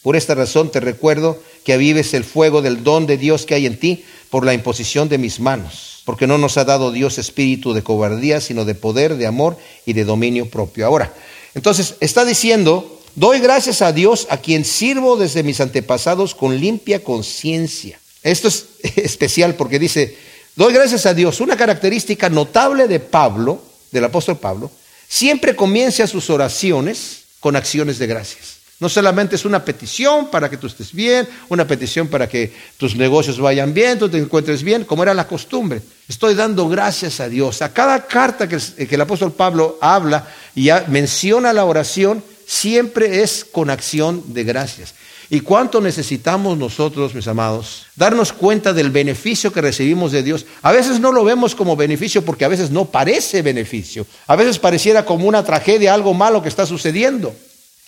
[0.03, 3.67] Por esta razón te recuerdo que avives el fuego del don de Dios que hay
[3.67, 7.75] en ti por la imposición de mis manos, porque no nos ha dado Dios espíritu
[7.75, 10.87] de cobardía, sino de poder, de amor y de dominio propio.
[10.87, 11.13] Ahora,
[11.55, 17.03] entonces está diciendo, doy gracias a Dios a quien sirvo desde mis antepasados con limpia
[17.05, 17.99] conciencia.
[18.23, 20.17] Esto es especial porque dice,
[20.57, 21.41] doy gracias a Dios.
[21.41, 24.71] Una característica notable de Pablo, del apóstol Pablo,
[25.09, 28.62] siempre comienza sus oraciones con acciones de gracias.
[28.83, 32.97] No solamente es una petición para que tú estés bien, una petición para que tus
[32.97, 35.81] negocios vayan bien, tú te encuentres bien, como era la costumbre.
[36.09, 37.63] Estoy dando gracias a Dios.
[37.63, 43.71] A cada carta que, el apóstol Pablo habla y menciona la oración, siempre es con
[43.71, 44.95] acción de gracias.
[45.31, 50.45] ¿Y cuánto necesitamos nosotros, mis amados, darnos cuenta del beneficio que recibimos de Dios?
[50.61, 54.09] A veces no lo vemos como beneficio porque a veces no parece beneficio.
[54.27, 57.33] A veces pareciera como una tragedia, algo malo que está sucediendo,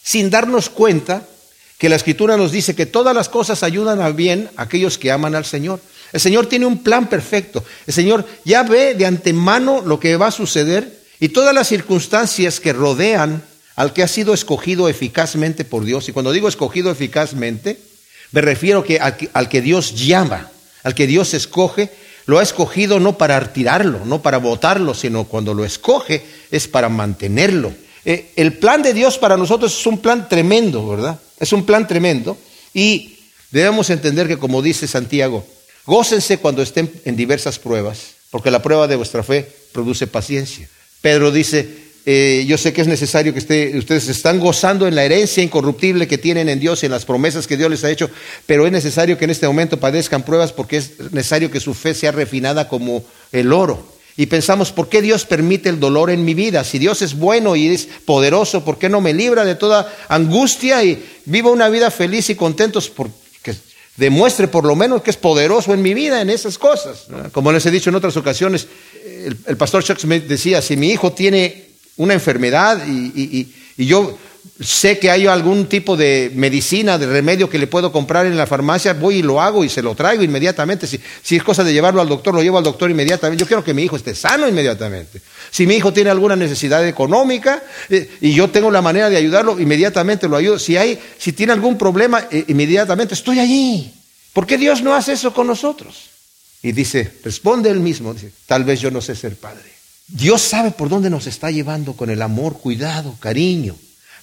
[0.04, 1.26] sin darnos cuenta
[1.78, 5.10] que la Escritura nos dice que todas las cosas ayudan a bien a aquellos que
[5.10, 5.80] aman al Señor.
[6.12, 7.64] El Señor tiene un plan perfecto.
[7.86, 12.60] El Señor ya ve de antemano lo que va a suceder y todas las circunstancias
[12.60, 13.42] que rodean
[13.74, 16.08] al que ha sido escogido eficazmente por Dios.
[16.08, 17.80] Y cuando digo escogido eficazmente,
[18.30, 20.50] me refiero que al, que Dios llama,
[20.82, 21.90] al que Dios escoge,
[22.26, 26.88] lo ha escogido no para retirarlo, no para votarlo, sino cuando lo escoge es para
[26.88, 27.72] mantenerlo.
[28.04, 31.18] Eh, el plan de Dios para nosotros es un plan tremendo, ¿verdad?
[31.38, 32.36] Es un plan tremendo.
[32.72, 33.16] Y
[33.50, 35.44] debemos entender que, como dice Santiago,
[35.86, 40.68] gócense cuando estén en diversas pruebas, porque la prueba de vuestra fe produce paciencia.
[41.00, 45.42] Pedro dice, eh, yo sé que es necesario que ustedes están gozando en la herencia
[45.42, 48.10] incorruptible que tienen en Dios y en las promesas que Dios les ha hecho,
[48.44, 51.94] pero es necesario que en este momento padezcan pruebas porque es necesario que su fe
[51.94, 53.93] sea refinada como el oro.
[54.16, 56.62] Y pensamos, ¿por qué Dios permite el dolor en mi vida?
[56.62, 60.84] Si Dios es bueno y es poderoso, ¿por qué no me libra de toda angustia
[60.84, 62.88] y vivo una vida feliz y contentos?
[62.88, 63.14] Porque
[63.96, 67.06] demuestre por lo menos que es poderoso en mi vida en esas cosas.
[67.32, 68.66] Como les he dicho en otras ocasiones,
[69.04, 74.16] el, pastor Chuck Smith decía, si mi hijo tiene una enfermedad y, yo
[74.60, 78.46] sé que hay algún tipo de medicina, de remedio que le puedo comprar en la
[78.46, 80.86] farmacia, voy y lo hago y se lo traigo inmediatamente.
[80.86, 81.00] Si,
[81.36, 83.42] es cosa de llevarlo al doctor, lo llevo al doctor inmediatamente.
[83.42, 85.20] Yo quiero que mi hijo esté sano inmediatamente.
[85.50, 89.58] Si mi hijo tiene alguna necesidad económica eh, y yo tengo la manera de ayudarlo,
[89.58, 90.58] inmediatamente lo ayudo.
[90.58, 93.92] Si, hay, si tiene algún problema, eh, inmediatamente estoy allí.
[94.32, 96.10] ¿Por qué Dios no hace eso con nosotros?
[96.62, 99.74] Y dice, responde él mismo, dice, tal vez yo no sé ser padre.
[100.06, 103.76] Dios sabe por dónde nos está llevando con el amor, cuidado, cariño.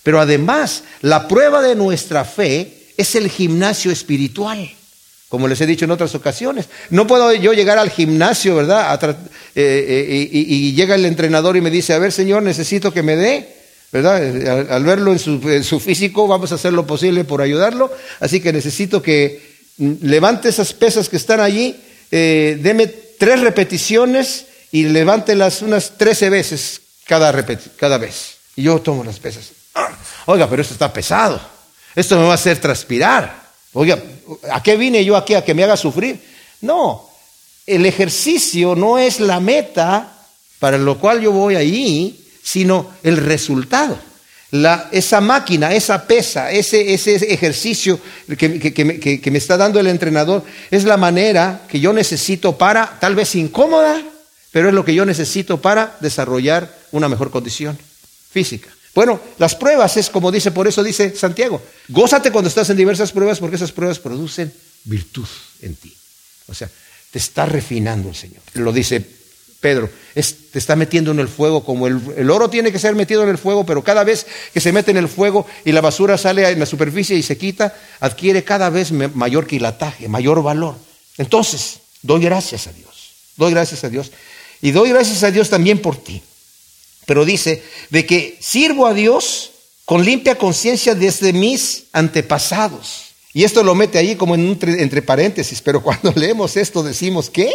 [0.03, 4.71] Pero además, la prueba de nuestra fe es el gimnasio espiritual.
[5.29, 8.99] Como les he dicho en otras ocasiones, no puedo yo llegar al gimnasio, ¿verdad?
[9.55, 13.15] Eh, eh, y, llega el entrenador y me dice, a ver, Señor, necesito que me
[13.15, 13.47] dé,
[13.93, 14.69] ¿verdad?
[14.69, 17.89] Al, verlo en su, físico, vamos a hacer lo posible por ayudarlo.
[18.19, 19.41] Así que necesito que
[19.77, 21.77] levante esas pesas que están allí,
[22.11, 27.33] eh, deme tres repeticiones y levántelas unas 13 veces cada,
[27.77, 28.35] cada vez.
[28.57, 29.60] Y yo tomo las pesas.
[30.25, 31.39] Oiga, pero esto está pesado.
[31.95, 33.41] Esto me va a hacer transpirar.
[33.73, 34.01] Oiga,
[34.51, 35.33] ¿a qué vine yo aquí?
[35.33, 36.19] ¿A que me haga sufrir?
[36.61, 37.09] No,
[37.65, 40.17] el ejercicio no es la meta
[40.59, 43.97] para lo cual yo voy ahí, sino el resultado.
[44.51, 47.99] La, esa máquina, esa pesa, ese, ese ejercicio
[48.37, 53.15] que, que, me está dando el entrenador, es la manera que yo necesito para, tal
[53.15, 54.03] vez incómoda,
[54.51, 57.79] pero es lo que yo necesito para desarrollar una mejor condición
[58.29, 58.69] física.
[58.93, 63.11] Bueno, las pruebas es como dice, por eso dice Santiago, gózate cuando estás en diversas
[63.11, 64.51] pruebas porque esas pruebas producen
[64.83, 65.27] virtud
[65.61, 65.95] en ti.
[66.47, 66.69] O sea,
[67.11, 68.41] te está refinando el Señor.
[68.53, 69.05] Lo dice
[69.61, 73.23] Pedro, te está metiendo en el fuego como el, el, oro tiene que ser metido
[73.23, 76.17] en el fuego, pero cada vez que se mete en el fuego y la basura
[76.17, 80.75] sale en la superficie y se quita, adquiere cada vez mayor quilataje, mayor valor.
[81.17, 82.91] Entonces, doy gracias a Dios.
[83.37, 84.11] Doy gracias a Dios
[84.61, 86.21] y doy gracias a Dios también por ti.
[87.11, 89.51] Pero dice de que sirvo a Dios
[89.83, 93.07] con limpia conciencia desde mis antepasados.
[93.33, 97.51] Y esto lo mete ahí como en entre paréntesis, pero cuando leemos esto decimos, ¿qué?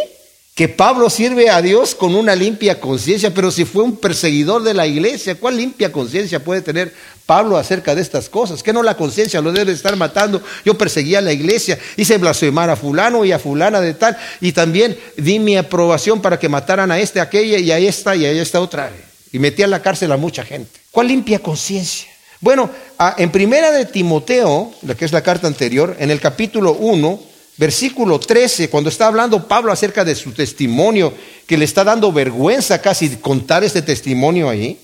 [0.53, 4.75] que Pablo sirve a Dios con una limpia conciencia, pero si fue un perseguidor de
[4.75, 6.93] la iglesia, ¿cuál limpia conciencia puede tener
[7.25, 8.61] Pablo acerca de estas cosas?
[8.61, 10.43] ¿Qué no la conciencia lo debe estar matando?
[10.65, 14.51] Yo perseguía a la iglesia, hice blasfemar a fulano y a fulana de tal, y
[14.51, 18.25] también di mi aprobación para que mataran a este, a aquella y a esta y
[18.25, 18.91] a esta otra.
[19.37, 20.79] Y metí a la cárcel a mucha gente.
[20.89, 22.09] ¿Cuál limpia conciencia?
[22.41, 22.71] Bueno,
[23.19, 27.19] en primera de Timoteo, que es la carta anterior, en el capítulo 1,
[27.57, 31.13] versículo 13, cuando está hablando Pablo acerca de su testimonio,
[31.45, 34.79] que le está dando vergüenza casi contar este testimonio ahí,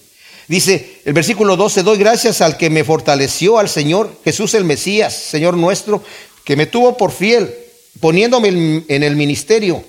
[0.47, 5.15] dice el versículo 12, doy gracias al que me fortaleció, al Señor Jesús el Mesías,
[5.15, 6.03] Señor nuestro,
[6.43, 7.51] que me tuvo por fiel,
[7.99, 9.83] poniéndome en el ministerio,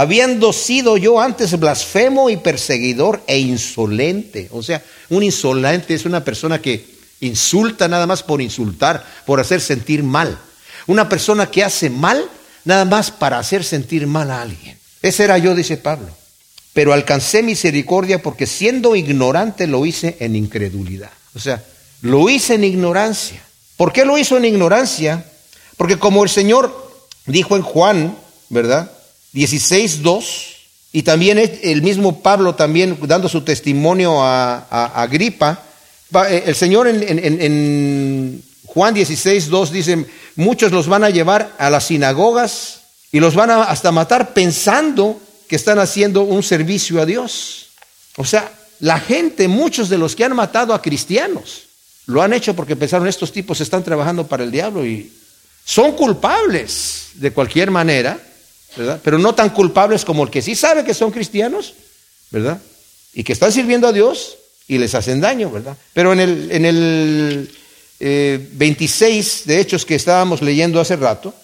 [0.00, 4.48] habiendo sido yo antes blasfemo y perseguidor e insolente.
[4.52, 9.60] O sea, un insolente es una persona que Insulta nada más por insultar, por hacer
[9.60, 10.38] sentir mal.
[10.86, 12.28] Una persona que hace mal
[12.64, 14.78] nada más para hacer sentir mal a alguien.
[15.02, 16.08] Ese era yo, dice Pablo.
[16.74, 21.10] Pero alcancé misericordia porque siendo ignorante lo hice en incredulidad.
[21.34, 21.64] O sea,
[22.02, 23.42] lo hice en ignorancia.
[23.78, 25.24] ¿Por qué lo hizo en ignorancia?
[25.78, 28.16] Porque como el Señor dijo en Juan,
[28.50, 28.90] ¿verdad?
[29.36, 30.24] 16.2,
[30.92, 35.62] y también el mismo Pablo también dando su testimonio a, Agripa,
[36.30, 41.84] eh, el Señor en, Juan 16, 2 dice, muchos los van a llevar a las
[41.84, 42.80] sinagogas
[43.12, 47.66] y los van a hasta matar pensando que están haciendo un servicio a Dios.
[48.16, 51.64] O sea, la gente, muchos de los que han matado a cristianos,
[52.06, 55.12] lo han hecho porque pensaron, estos tipos están trabajando para el diablo y
[55.64, 58.18] son culpables de cualquier manera,
[59.02, 61.74] Pero no tan culpables como el que sí sabe que son cristianos,
[62.30, 62.60] ¿verdad?
[63.14, 64.36] Y que están sirviendo a Dios
[64.68, 65.76] y les hacen daño, ¿verdad?
[65.92, 67.50] Pero en el, en el
[68.52, 71.34] 26 eh, de Hechos que estábamos leyendo hace rato,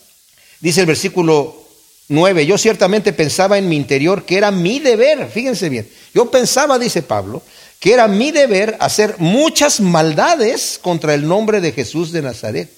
[0.60, 1.62] dice el versículo
[2.08, 6.78] 9, yo ciertamente pensaba en mi interior que era mi deber, fíjense bien, yo pensaba,
[6.78, 7.42] dice Pablo,
[7.80, 12.70] que era mi deber hacer muchas maldades contra el nombre de Jesús de Nazaret,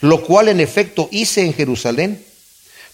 [0.00, 2.24] lo cual en efecto hice en Jerusalén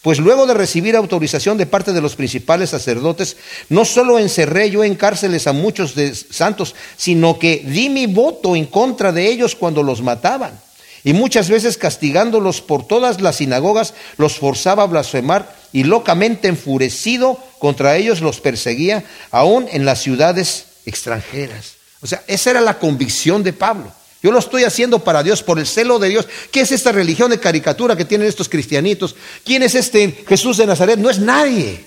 [0.05, 3.39] pues luego de recibir autorización de parte de los principales sacerdotes,
[3.71, 8.55] no solo encerré yo en cárceles a muchos de santos, sino que di mi voto
[8.55, 10.61] en contra de ellos cuando los mataban.
[11.05, 17.39] Y muchas veces castigándolos por todas las sinagogas, los forzaba a blasfemar y locamente enfurecido
[17.59, 21.77] contra ellos los perseguía, aún en las ciudades extranjeras.
[22.03, 23.91] O sea, esa era la convicción de Pablo.
[24.25, 26.27] Yo lo estoy haciendo para Dios, por el celo de Dios.
[26.51, 29.15] ¿Qué es esta religión de caricatura que tienen estos cristianitos?
[29.45, 30.99] ¿Quién es este Jesús de Nazaret?
[30.99, 31.85] No es nadie.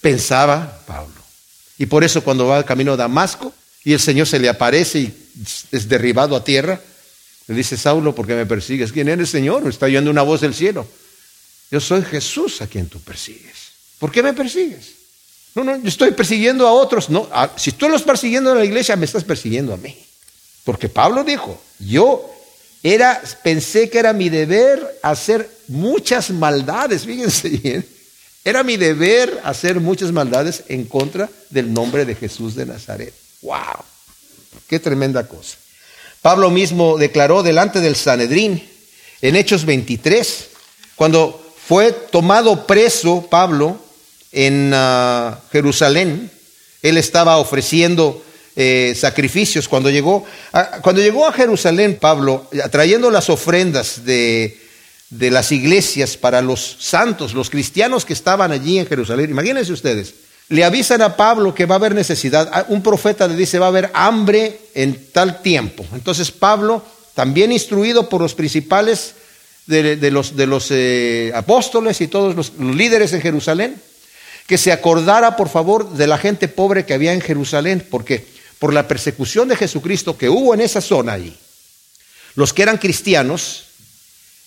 [0.00, 1.12] Pensaba Pablo.
[1.76, 3.52] Y por eso cuando va al camino a Damasco
[3.84, 5.14] y el Señor se le aparece y
[5.72, 6.80] es derribado a tierra,
[7.48, 8.90] le dice, Saulo, ¿por qué me persigues?
[8.90, 9.68] ¿Quién eres, Señor?
[9.68, 10.88] Está oyendo una voz del cielo.
[11.70, 13.56] Yo soy Jesús a quien tú persigues.
[13.98, 14.92] ¿Por qué me persigues?
[15.54, 17.10] No, no, yo estoy persiguiendo a otros.
[17.10, 19.94] No, si tú los persiguiendo a la iglesia, me estás persiguiendo a mí.
[20.64, 22.30] Porque Pablo dijo, yo
[22.82, 27.86] era, pensé que era mi deber hacer muchas maldades, fíjense bien,
[28.44, 33.14] era mi deber hacer muchas maldades en contra del nombre de Jesús de Nazaret.
[33.42, 33.84] ¡Wow!
[34.66, 35.56] ¡Qué tremenda cosa!
[36.22, 38.66] Pablo mismo declaró delante del Sanedrín
[39.20, 40.48] en Hechos 23,
[40.94, 43.78] cuando fue tomado preso Pablo
[44.32, 46.30] en ah, Jerusalén,
[46.82, 48.23] él estaba ofreciendo
[48.56, 49.68] eh, sacrificios.
[49.68, 54.58] Cuando llegó, a, cuando llegó a Jerusalén, Pablo, trayendo las ofrendas de,
[55.10, 60.14] de las iglesias para los santos, los cristianos que estaban allí en Jerusalén, imagínense ustedes,
[60.48, 62.50] le avisan a Pablo que va a haber necesidad.
[62.52, 65.84] Ah, un profeta le dice va a haber hambre en tal tiempo.
[65.94, 69.14] Entonces Pablo, también instruido por los principales
[69.66, 73.80] de, los, de los eh, apóstoles y todos los, líderes en Jerusalén,
[74.46, 78.26] que se acordara por favor de la gente pobre que había en Jerusalén, porque
[78.64, 81.36] por la persecución de Jesucristo que hubo en esa zona allí,
[82.34, 83.64] los que eran cristianos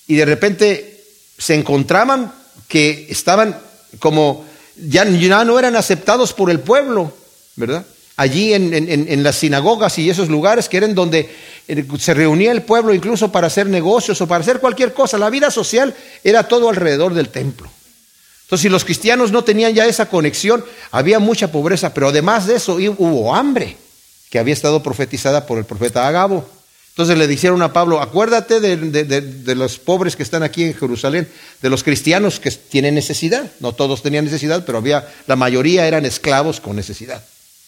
[0.07, 1.03] y de repente
[1.37, 2.33] se encontraban
[2.67, 3.55] que estaban
[3.99, 4.43] como,
[4.75, 7.15] ya, no eran aceptados por el pueblo,
[7.57, 7.85] ¿verdad?
[8.15, 11.29] Allí en, en, las sinagogas y esos lugares que eran donde
[11.67, 15.19] eh, se reunía el pueblo incluso para hacer negocios o para hacer cualquier cosa.
[15.19, 17.69] La vida social era todo alrededor del templo.
[18.45, 22.55] Entonces, si los cristianos no tenían ya esa conexión, había mucha pobreza, pero además de
[22.55, 23.77] eso hubo hambre
[24.29, 26.47] que había estado profetizada por el profeta Agabo.
[26.89, 31.27] Entonces le dijeron a Pablo, acuérdate de, los pobres que están aquí en Jerusalén,
[31.61, 33.51] de los cristianos que tienen necesidad.
[33.59, 37.23] No todos tenían necesidad, pero había, la mayoría eran esclavos con necesidad.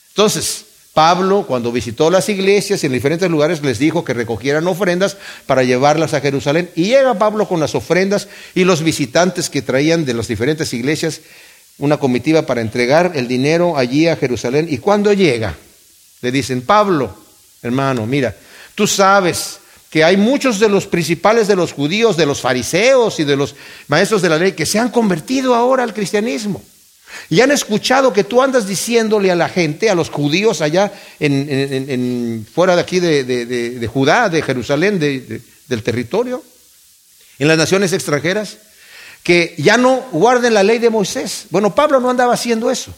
[0.10, 5.62] Entonces, Pablo, cuando visitó las iglesias en diferentes lugares, les dijo que recogieran ofrendas para
[5.62, 6.72] llevarlas a Jerusalén.
[6.76, 11.22] Y llega Pablo con las ofrendas y los visitantes que traían de las diferentes iglesias
[11.78, 14.68] una comitiva para entregar el dinero allí a Jerusalén.
[14.70, 15.56] ¿Y cuando llega?
[16.22, 17.16] Le dicen, Pablo,
[17.62, 18.36] hermano, mira,
[18.76, 19.60] tú sabes
[19.90, 23.56] que hay muchos de los principales de los judíos, de los fariseos y de los
[23.88, 26.62] maestros de la ley que se han convertido ahora al cristianismo.
[27.30, 32.48] Y han escuchado que tú andas diciéndole a la gente, a los judíos allá en,
[32.54, 36.44] fuera de aquí de, Judá, de Jerusalén, del territorio,
[37.40, 38.58] en las naciones extranjeras,
[39.24, 41.46] que ya no guarden la ley de Moisés.
[41.50, 42.94] Bueno, Pablo no andaba haciendo eso.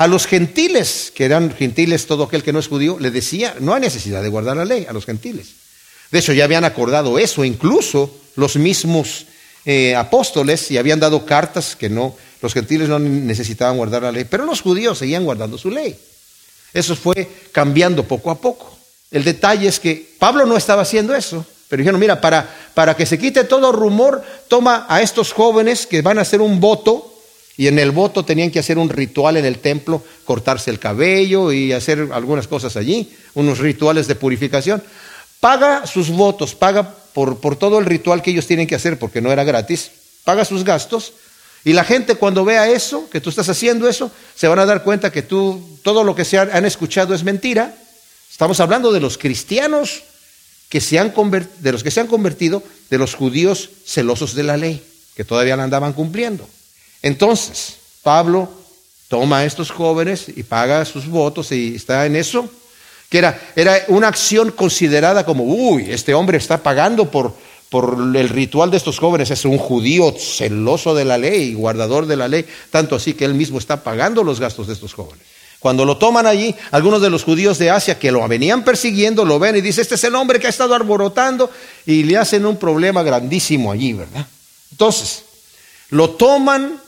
[0.00, 3.74] A los gentiles, que eran gentiles todo aquel que no es judío, le decía, no
[3.74, 5.48] hay necesidad de guardar la ley a los gentiles.
[6.10, 9.26] De hecho, ya habían acordado eso, incluso los mismos
[9.66, 14.24] eh, apóstoles, y habían dado cartas que no, los gentiles no necesitaban guardar la ley,
[14.24, 15.94] pero los judíos seguían guardando su ley.
[16.72, 18.74] Eso fue cambiando poco a poco.
[19.10, 23.04] El detalle es que Pablo no estaba haciendo eso, pero dijeron, mira, para, para que
[23.04, 27.09] se quite todo rumor, toma a estos jóvenes que van a hacer un voto
[27.56, 31.52] y en el voto tenían que hacer un ritual en el templo, cortarse el cabello
[31.52, 34.82] y hacer algunas cosas allí, unos rituales de purificación.
[35.40, 39.32] Paga sus votos, paga por, todo el ritual que ellos tienen que hacer, porque no
[39.32, 39.90] era gratis,
[40.24, 41.12] paga sus gastos.
[41.64, 44.82] Y la gente cuando vea eso, que tú estás haciendo eso, se van a dar
[44.82, 47.74] cuenta que tú, todo lo que se han, escuchado es mentira.
[48.30, 50.02] Estamos hablando de los cristianos
[50.70, 51.12] que se han
[51.58, 54.82] de los que se han convertido, de los judíos celosos de la ley,
[55.14, 56.48] que todavía la andaban cumpliendo.
[57.02, 58.48] Entonces, Pablo
[59.08, 62.48] toma a estos jóvenes y paga sus votos y está en eso,
[63.08, 67.34] que era, era una acción considerada como, uy, este hombre está pagando por,
[67.68, 72.16] por el ritual de estos jóvenes, es un judío celoso de la ley, guardador de
[72.16, 75.26] la ley, tanto así que él mismo está pagando los gastos de estos jóvenes.
[75.60, 79.38] Cuando lo toman allí, algunos de los judíos de Asia que lo venían persiguiendo, lo
[79.38, 81.50] ven y dicen, este es el hombre que ha estado arborotando
[81.84, 84.26] y le hacen un problema grandísimo allí, ¿verdad?
[84.70, 85.24] Entonces,
[85.90, 86.80] lo toman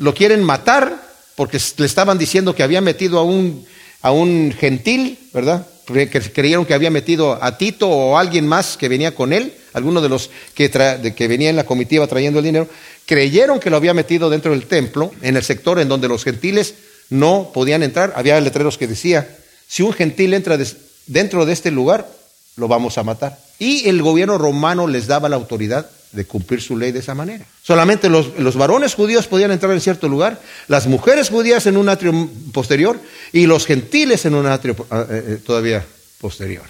[0.00, 0.96] lo quieren matar
[1.36, 3.66] porque le estaban diciendo que había metido a un,
[4.00, 5.66] a un gentil, ¿verdad?
[5.86, 9.52] Que creyeron que había metido a Tito o a alguien más que venía con él,
[9.74, 12.66] alguno de los que, que venía en la comitiva trayendo el dinero,
[13.04, 16.74] creyeron que lo había metido dentro del templo, en el sector en donde los gentiles
[17.10, 18.14] no podían entrar.
[18.16, 19.36] Había letreros que decía,
[19.68, 20.58] si un gentil entra
[21.06, 22.08] dentro de este lugar,
[22.56, 23.38] lo vamos a matar.
[23.58, 27.44] Y el gobierno romano les daba la autoridad de cumplir su ley de esa manera.
[27.62, 32.28] Solamente los, varones judíos podían entrar en cierto lugar, las mujeres judías en un atrio
[32.52, 32.98] posterior
[33.32, 35.84] y los gentiles en un atrio ah, eh, eh, todavía
[36.20, 36.64] posterior.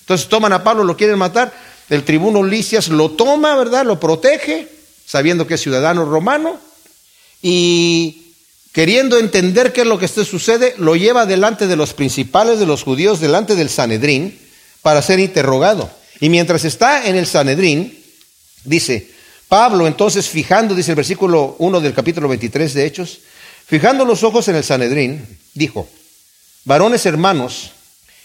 [0.00, 1.52] Entonces toman a Pablo, lo quieren matar,
[1.88, 3.84] el tribuno Licias lo toma, ¿verdad?
[3.84, 4.68] Lo protege,
[5.04, 6.58] sabiendo que es ciudadano romano,
[7.42, 8.32] y
[8.72, 12.82] queriendo entender qué es lo que sucede, lo lleva delante de los principales de los
[12.84, 14.38] judíos, delante del Sanedrín,
[14.82, 15.90] para ser interrogado.
[16.20, 18.05] Y mientras está en el Sanedrín,
[18.66, 19.08] Dice,
[19.48, 23.20] Pablo entonces fijando, dice el versículo 1 del capítulo 23 de Hechos,
[23.66, 25.88] fijando los ojos en el Sanedrín, dijo,
[26.64, 27.70] varones hermanos,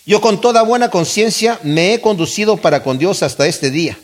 [0.05, 3.97] yo con toda buena conciencia me he conducido para con Dios hasta este día.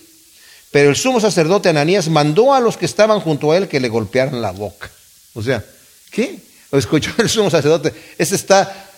[0.72, 3.90] Pero el sumo sacerdote Ananías mandó a los que estaban junto a él que le
[3.90, 4.92] golpearan la boca.
[5.34, 5.66] O sea,
[6.12, 6.38] ¿qué?
[6.72, 7.94] Lo escuchó el sumo sacerdote.
[8.18, 8.90] Este está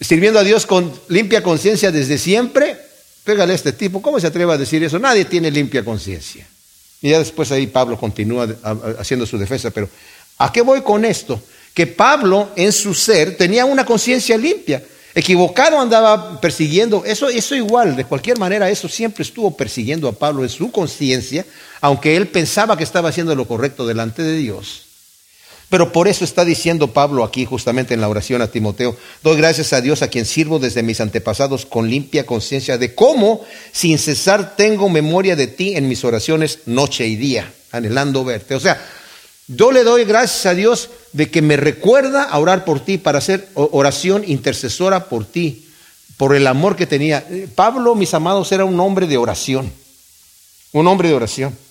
[0.00, 2.76] sirviendo a Dios con limpia conciencia desde siempre.
[3.22, 4.02] Pégale a este tipo.
[4.02, 4.98] ¿Cómo se atreve a decir eso?
[4.98, 6.46] Nadie tiene limpia conciencia.
[7.04, 8.48] Y ya después ahí Pablo continúa
[8.98, 9.70] haciendo su defensa.
[9.70, 9.90] Pero
[10.38, 11.38] ¿a qué voy con esto?
[11.74, 14.82] Que Pablo en su ser tenía una conciencia limpia.
[15.14, 20.44] Equivocado andaba persiguiendo, eso, eso igual, de cualquier manera, eso siempre estuvo persiguiendo a Pablo
[20.44, 21.44] en su conciencia,
[21.82, 24.84] aunque él pensaba que estaba haciendo lo correcto delante de Dios.
[25.74, 29.72] Pero por eso está diciendo Pablo aquí justamente en la oración a Timoteo, doy gracias
[29.72, 33.40] a Dios a quien sirvo desde mis antepasados con limpia conciencia de cómo
[33.72, 38.54] sin cesar tengo memoria de ti en mis oraciones noche y día, anhelando verte.
[38.54, 38.80] O sea,
[39.48, 43.18] yo le doy gracias a Dios de que me recuerda a orar por ti para
[43.18, 45.66] hacer oración intercesora por ti,
[46.16, 47.26] por el amor que tenía.
[47.56, 49.72] Pablo, mis amados, era un hombre de oración,
[50.70, 51.63] un hombre de oración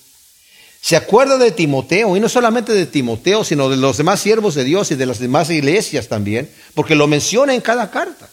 [0.84, 4.66] se acuerda de Timoteo, y no solamente de Timoteo, sino de los demás siervos de
[4.66, 8.28] Dios y de las demás iglesias también, porque lo menciona en cada carta,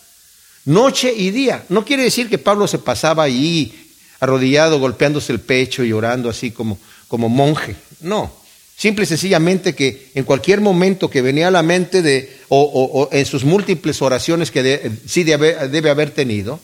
[0.65, 1.63] noche y día.
[1.69, 6.51] No quiere decir que Pablo se pasaba ahí arrodillado, golpeándose el pecho y orando así
[6.51, 6.77] como,
[7.07, 8.33] como monje, no.
[8.77, 13.27] Simple y sencillamente que en cualquier momento que venía a la mente de, o, en
[13.27, 16.59] sus múltiples oraciones que sí debe, debe haber tenido,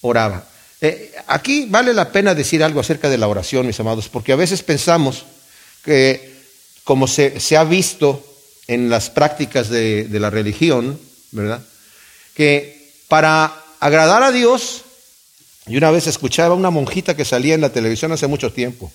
[0.00, 0.48] oraba.
[0.80, 4.36] Eh, aquí vale la pena decir algo acerca de la oración, mis amados, porque a
[4.36, 5.24] veces pensamos
[5.84, 6.34] que,
[6.84, 8.24] como se, ha visto
[8.66, 10.98] en las prácticas de, la religión,
[11.30, 11.62] ¿verdad?
[12.34, 14.82] Que para agradar a Dios,
[15.66, 18.92] y una vez escuchaba a una monjita que salía en la televisión hace mucho tiempo,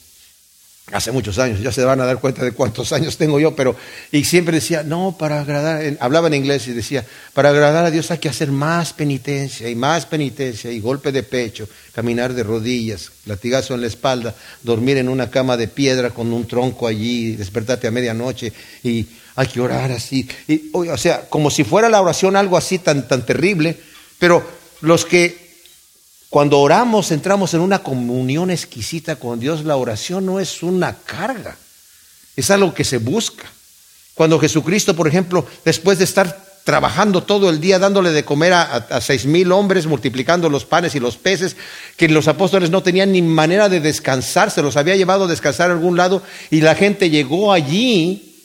[0.92, 3.76] hace muchos años, ya se van a dar cuenta de cuántos años tengo yo, pero,
[4.12, 8.12] y siempre decía, no, para agradar, hablaba en inglés y decía, para agradar a Dios
[8.12, 13.12] hay que hacer más penitencia y más penitencia y golpe de pecho, caminar de rodillas,
[13.26, 17.88] latigazo en la espalda, dormir en una cama de piedra con un tronco allí, despertarte
[17.88, 18.52] a medianoche
[18.84, 20.28] y hay que orar así.
[20.48, 23.78] Y, o sea, como si fuera la oración algo así tan, tan terrible,
[24.20, 24.46] pero
[24.82, 25.41] los que
[26.32, 31.58] cuando oramos entramos en una comunión exquisita con Dios, la oración no es una carga,
[32.38, 33.52] es algo que se busca.
[34.16, 39.02] Cuando Jesucristo, por ejemplo, después de estar trabajando todo el día, dándole de comer a,
[39.02, 41.58] seis mil hombres, multiplicando los panes y los peces,
[41.98, 45.70] que los apóstoles no tenían ni manera de descansar, se los había llevado a descansar
[45.70, 48.38] a algún lado, y la gente llegó allí,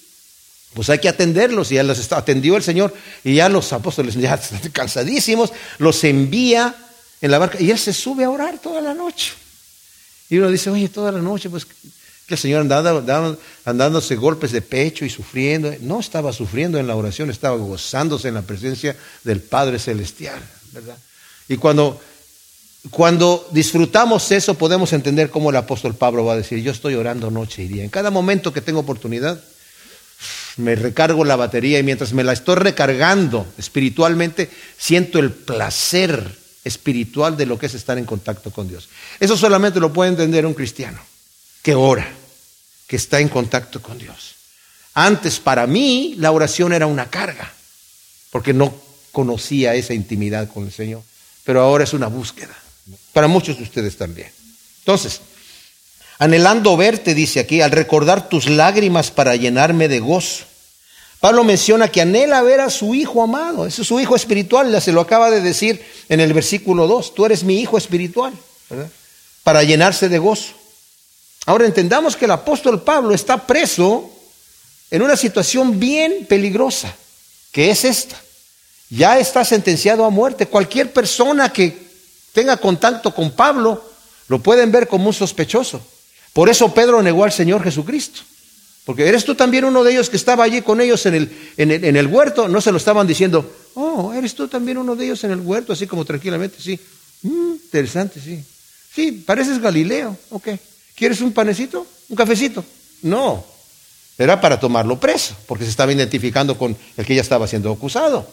[0.75, 4.41] pues hay que atenderlos, y ya los atendió el Señor, y ya los apóstoles, ya
[4.73, 6.75] cansadísimos, los envía
[7.21, 9.33] en la barca, y él se sube a orar toda la noche.
[10.29, 11.67] Y uno dice, oye, toda la noche, pues
[12.27, 15.73] que el Señor andaba, andándose golpes de pecho y sufriendo.
[15.81, 20.41] No estaba sufriendo en la oración, estaba gozándose en la presencia del Padre Celestial,
[20.73, 20.99] ¿verdad?
[21.49, 22.01] Y cuando,
[22.91, 27.31] cuando disfrutamos eso, podemos entender cómo el apóstol Pablo va a decir, yo estoy orando
[27.31, 27.85] noche y día.
[27.85, 29.41] En cada momento que tengo oportunidad,
[30.57, 36.37] me recargo la batería y mientras me la estoy recargando espiritualmente, siento el placer
[36.67, 38.89] espiritual de lo que es estar en contacto con Dios.
[39.21, 40.99] Eso solamente lo puede entender un cristiano
[41.63, 42.09] que ora,
[42.87, 44.35] que está en contacto con Dios.
[44.95, 47.53] Antes para mí la oración era una carga,
[48.31, 48.75] porque no
[49.13, 51.03] conocía esa intimidad con el Señor,
[51.45, 52.57] pero ahora es una búsqueda,
[53.13, 54.31] para muchos de ustedes también.
[54.81, 55.21] Entonces,
[56.19, 60.45] anhelando verte, dice aquí, al recordar tus lágrimas para llenarme de gozo.
[61.21, 64.81] Pablo menciona que anhela ver a su hijo amado, ese es su hijo espiritual, ya
[64.81, 68.33] se lo acaba de decir en el versículo 2, tú eres mi hijo espiritual,
[69.43, 70.53] para llenarse de gozo.
[71.47, 74.11] Ahora entendamos que el apóstol Pablo está preso
[74.91, 76.95] en una situación bien peligrosa,
[77.53, 78.21] que es esta.
[78.91, 80.47] Ya está sentenciado a muerte.
[80.47, 81.77] Cualquier persona que
[82.33, 83.83] tenga contacto con Pablo
[84.29, 85.81] lo pueden ver como un sospechoso.
[86.33, 88.21] Por eso Pedro negó al Señor Jesucristo.
[88.87, 91.97] Porque eres tú también uno de ellos que estaba allí con ellos en el, en
[91.97, 92.47] el, huerto.
[92.47, 95.73] No se lo estaban diciendo, oh, eres tú también uno de ellos en el huerto,
[95.73, 96.79] así como tranquilamente, sí.
[97.23, 98.45] Mm, interesante, sí.
[98.95, 100.51] Sí, pareces Galileo, ok.
[100.95, 101.85] ¿Quieres un panecito?
[102.09, 102.65] ¿Un cafecito?
[103.03, 103.45] No,
[104.17, 108.25] era para tomarlo preso, porque se estaba identificando con el que ya estaba siendo acusado.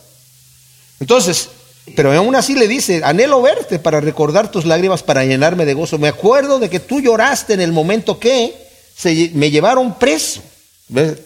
[0.99, 1.49] Entonces,
[1.95, 5.97] pero aún así le dice, anhelo verte para recordar tus lágrimas, para llenarme de gozo.
[5.97, 8.62] Me acuerdo de que tú lloraste en el momento que
[8.95, 10.41] se, me llevaron preso,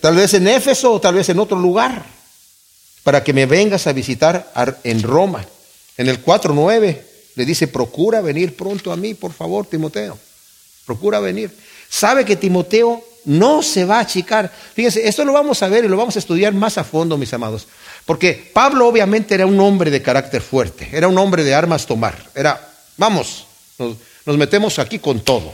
[0.01, 2.05] tal vez en Éfeso o tal vez en otro lugar,
[3.03, 4.51] para que me vengas a visitar
[4.83, 5.45] en Roma.
[5.97, 7.01] En el 4.9
[7.35, 10.17] le dice, procura venir pronto a mí, por favor, Timoteo
[10.87, 11.51] procura venir.
[11.89, 14.51] Sabe que Timoteo no se va a achicar.
[14.73, 17.33] Fíjense, esto lo vamos a ver y lo vamos a estudiar más a fondo, mis
[17.33, 17.67] amados.
[18.05, 22.17] Porque Pablo obviamente era un hombre de carácter fuerte, era un hombre de armas tomar.
[22.33, 23.45] Era, vamos,
[23.77, 25.53] nos metemos aquí con todo.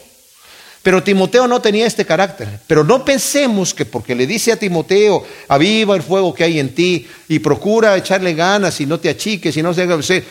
[0.83, 2.59] Pero Timoteo no tenía este carácter.
[2.67, 6.75] Pero no pensemos que porque le dice a Timoteo, aviva el fuego que hay en
[6.75, 10.23] ti y procura echarle ganas y no te achiques y no se,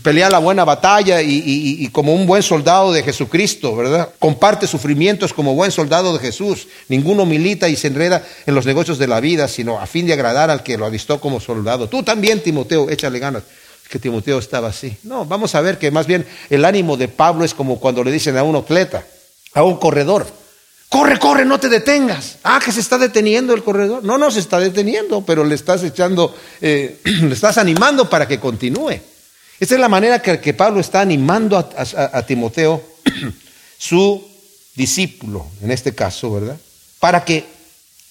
[0.00, 4.10] pelea la buena batalla y, como un buen soldado de Jesucristo, ¿verdad?
[4.20, 6.68] Comparte sufrimientos como buen soldado de Jesús.
[6.88, 10.12] Ninguno milita y se enreda en los negocios de la vida, sino a fin de
[10.12, 11.88] agradar al que lo avistó como soldado.
[11.88, 13.42] Tú también, Timoteo, échale ganas
[13.90, 14.96] que Timoteo estaba así.
[15.02, 18.12] No, vamos a ver que más bien el ánimo de Pablo es como cuando le
[18.12, 19.02] dicen a un atleta,
[19.54, 20.26] a un corredor.
[20.88, 22.38] Corre, corre, no te detengas.
[22.42, 24.02] Ah, que se está deteniendo el corredor.
[24.04, 28.40] No, no se está deteniendo, pero le estás echando, eh, le estás animando para que
[28.40, 28.98] continúe.
[29.60, 32.82] Esta es la manera que, que Pablo está animando a, Timoteo,
[33.78, 34.24] su
[34.74, 36.56] discípulo, en este caso, ¿verdad?
[37.00, 37.44] Para que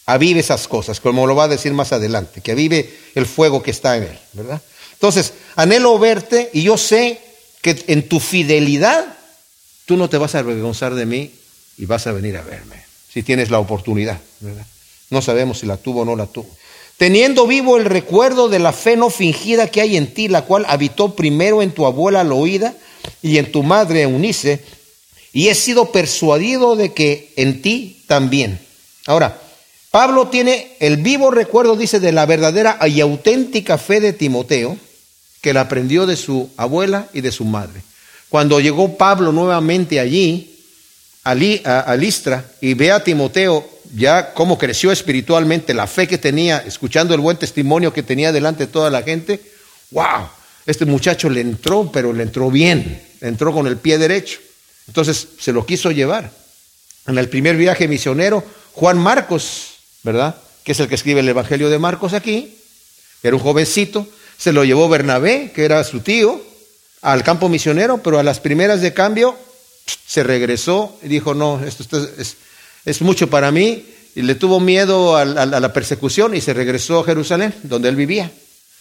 [0.05, 3.71] avive esas cosas, como lo va a decir más adelante, que avive el fuego que
[3.71, 4.61] está en él, ¿verdad?
[4.93, 7.21] Entonces, anhelo verte y yo sé
[7.61, 9.16] que en tu fidelidad
[9.87, 11.31] Tú no te vas a avergonzar de mí
[11.77, 14.65] y vas a venir a verme, si tienes la oportunidad, ¿verdad?
[15.09, 16.49] No sabemos si la tuvo o no la tuvo.
[16.97, 20.65] Teniendo vivo el recuerdo de la fe no fingida que hay en ti, la cual
[20.67, 22.75] habitó primero en tu abuela Loída
[23.21, 24.61] y en tu madre Eunice,
[25.31, 28.59] y he sido persuadido de que en ti también.
[29.05, 29.39] Ahora,
[29.89, 34.77] Pablo tiene el vivo recuerdo, dice, de la verdadera y auténtica fe de Timoteo,
[35.39, 37.81] que la aprendió de su abuela y de su madre.
[38.29, 40.53] Cuando llegó Pablo nuevamente allí,
[41.23, 41.35] a
[41.95, 47.21] Listra, y ve a Timoteo ya cómo creció espiritualmente, la fe que tenía, escuchando el
[47.21, 49.41] buen testimonio que tenía delante de toda la gente,
[49.91, 50.27] wow,
[50.65, 54.39] este muchacho le entró, pero le entró bien, le entró con el pie derecho.
[54.87, 56.31] Entonces se lo quiso llevar.
[57.07, 60.35] En el primer viaje misionero, Juan Marcos, ¿verdad?
[60.63, 62.57] Que es el que escribe el Evangelio de Marcos aquí,
[63.23, 64.07] era un jovencito,
[64.37, 66.41] se lo llevó Bernabé, que era su tío,
[67.01, 69.37] al campo misionero, pero a las primeras de cambio
[70.05, 71.85] se regresó y dijo, no, esto,
[72.85, 73.85] es, mucho para mí,
[74.15, 78.31] y le tuvo miedo a, la persecución y se regresó a Jerusalén, donde él vivía.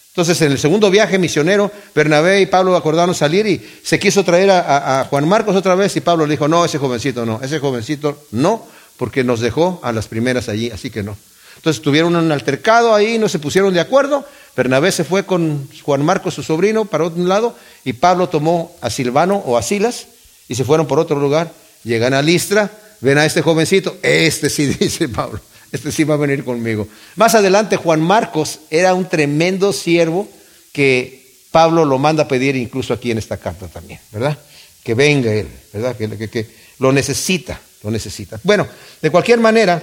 [0.08, 4.50] Entonces, en el segundo viaje misionero, Bernabé y Pablo acordaron salir y se quiso traer
[4.50, 7.58] a, a, Juan Marcos otra vez y Pablo le dijo, no, ese jovencito no, ese
[7.58, 11.18] jovencito no, porque nos dejó a las primeras allí, así que no.
[11.56, 14.24] Entonces tuvieron un altercado ahí, no se pusieron de acuerdo.
[14.56, 18.90] Bernabé se fue con Juan Marcos, su sobrino, para otro lado, y Pablo tomó a
[18.90, 20.06] Silvano o a Silas
[20.48, 21.52] y se fueron por otro lugar.
[21.84, 25.40] Llegan a Listra, ven a este jovencito, este sí dice Pablo,
[25.72, 26.88] este sí va a venir conmigo.
[27.16, 30.28] Más adelante Juan Marcos era un tremendo siervo
[30.72, 34.38] que Pablo lo manda a pedir incluso aquí en esta carta también, ¿verdad?
[34.82, 35.96] Que venga él, ¿verdad?
[35.96, 36.46] Que, que
[36.78, 38.38] lo necesita, lo necesita.
[38.42, 38.66] Bueno,
[39.00, 39.82] de cualquier manera,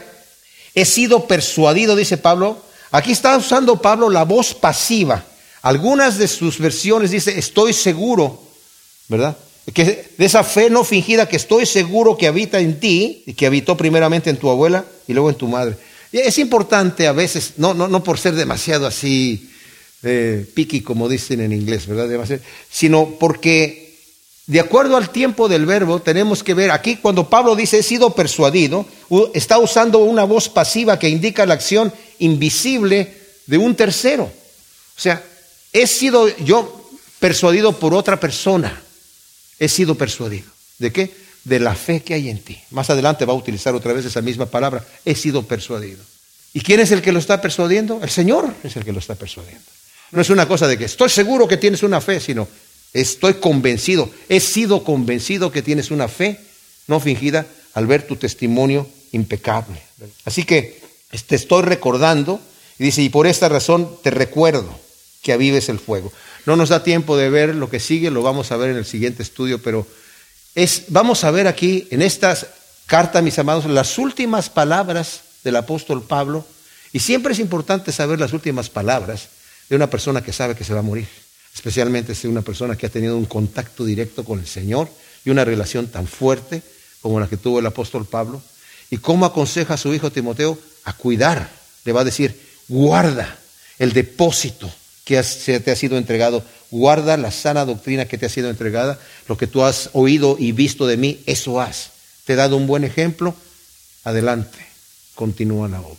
[0.75, 2.61] he sido persuadido, dice Pablo.
[2.91, 5.23] Aquí está usando Pablo la voz pasiva.
[5.61, 8.43] Algunas de sus versiones dice, estoy seguro,
[9.07, 9.37] ¿verdad?
[9.71, 13.45] que de esa fe no fingida que estoy seguro que habita en ti y que
[13.45, 15.77] habitó primeramente en tu abuela y luego en tu madre.
[16.11, 19.49] es importante a veces, no, no, no por ser demasiado así
[20.03, 22.39] eh, como dicen en inglés, ¿verdad?
[22.69, 23.82] sino porque
[24.45, 28.13] de acuerdo al tiempo del verbo tenemos que ver aquí cuando Pablo dice he sido
[28.13, 28.85] persuadido,
[29.33, 33.17] está usando una voz pasiva que indica la acción invisible
[33.47, 34.23] de un tercero.
[34.25, 35.23] O sea,
[35.71, 36.89] he sido yo
[37.19, 38.83] persuadido por otra persona
[39.63, 40.51] he sido persuadido.
[40.77, 41.11] ¿De qué?
[41.43, 42.59] De la fe que hay en ti.
[42.71, 44.85] Más adelante va a utilizar otra vez esa misma palabra.
[45.05, 46.03] He sido persuadido.
[46.53, 47.99] ¿Y quién es el que lo está persuadiendo?
[48.01, 49.63] El Señor es el que lo está persuadiendo.
[50.11, 52.47] No es una cosa de que estoy seguro que tienes una fe, sino
[52.93, 56.39] estoy convencido, he sido convencido que tienes una fe
[56.87, 59.81] no fingida al ver tu testimonio impecable.
[60.25, 60.81] Así que
[61.27, 62.39] te estoy recordando,
[62.79, 64.77] y dice, y por esta razón te recuerdo
[65.21, 66.11] que avives el fuego.
[66.45, 68.85] No nos da tiempo de ver lo que sigue, lo vamos a ver en el
[68.85, 69.87] siguiente estudio, pero
[70.55, 72.37] es, vamos a ver aquí en esta
[72.85, 76.45] carta, mis amados, las últimas palabras del apóstol Pablo.
[76.91, 79.29] Y siempre es importante saber las últimas palabras
[79.69, 81.07] de una persona que sabe que se va a morir,
[81.53, 84.89] especialmente si una persona que ha tenido un contacto directo con el Señor
[85.23, 86.61] y una relación tan fuerte
[87.01, 88.41] como la que tuvo el apóstol Pablo.
[88.89, 91.49] Y cómo aconseja a su hijo Timoteo a cuidar,
[91.85, 93.37] le va a decir, guarda
[93.79, 94.71] el depósito
[95.03, 96.43] que te ha sido entregado.
[96.71, 98.99] Guarda la sana doctrina que te ha sido entregada.
[99.27, 101.91] Lo que tú has oído y visto de mí, eso haz.
[102.25, 103.35] Te he dado un buen ejemplo.
[104.03, 104.65] Adelante.
[105.15, 105.97] Continúa la obra.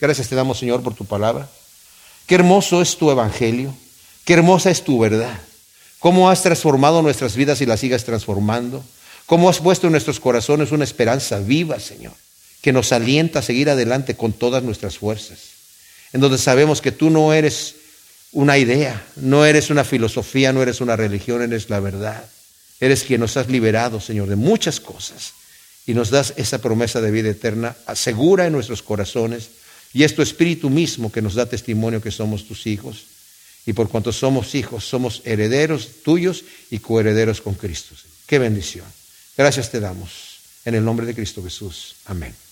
[0.00, 1.48] Gracias te damos, Señor, por tu palabra.
[2.26, 3.74] Qué hermoso es tu evangelio.
[4.26, 5.38] Qué hermosa es tu verdad.
[6.00, 8.84] Cómo has transformado nuestras vidas y las sigas transformando.
[9.24, 12.12] Cómo has puesto en nuestros corazones una esperanza viva, Señor,
[12.60, 15.38] que nos alienta a seguir adelante con todas nuestras fuerzas.
[16.12, 17.76] En donde sabemos que tú no eres
[18.32, 22.24] una idea, no eres una filosofía, no eres una religión, eres la verdad.
[22.80, 25.34] Eres quien nos has liberado, Señor, de muchas cosas
[25.86, 29.50] y nos das esa promesa de vida eterna asegura en nuestros corazones
[29.94, 33.04] y es tu Espíritu mismo que nos da testimonio que somos tus hijos
[33.66, 37.94] y por cuanto somos hijos, somos herederos tuyos y coherederos con Cristo.
[38.26, 38.86] Qué bendición.
[39.36, 40.36] Gracias te damos.
[40.64, 41.96] En el nombre de Cristo Jesús.
[42.06, 42.45] Amén.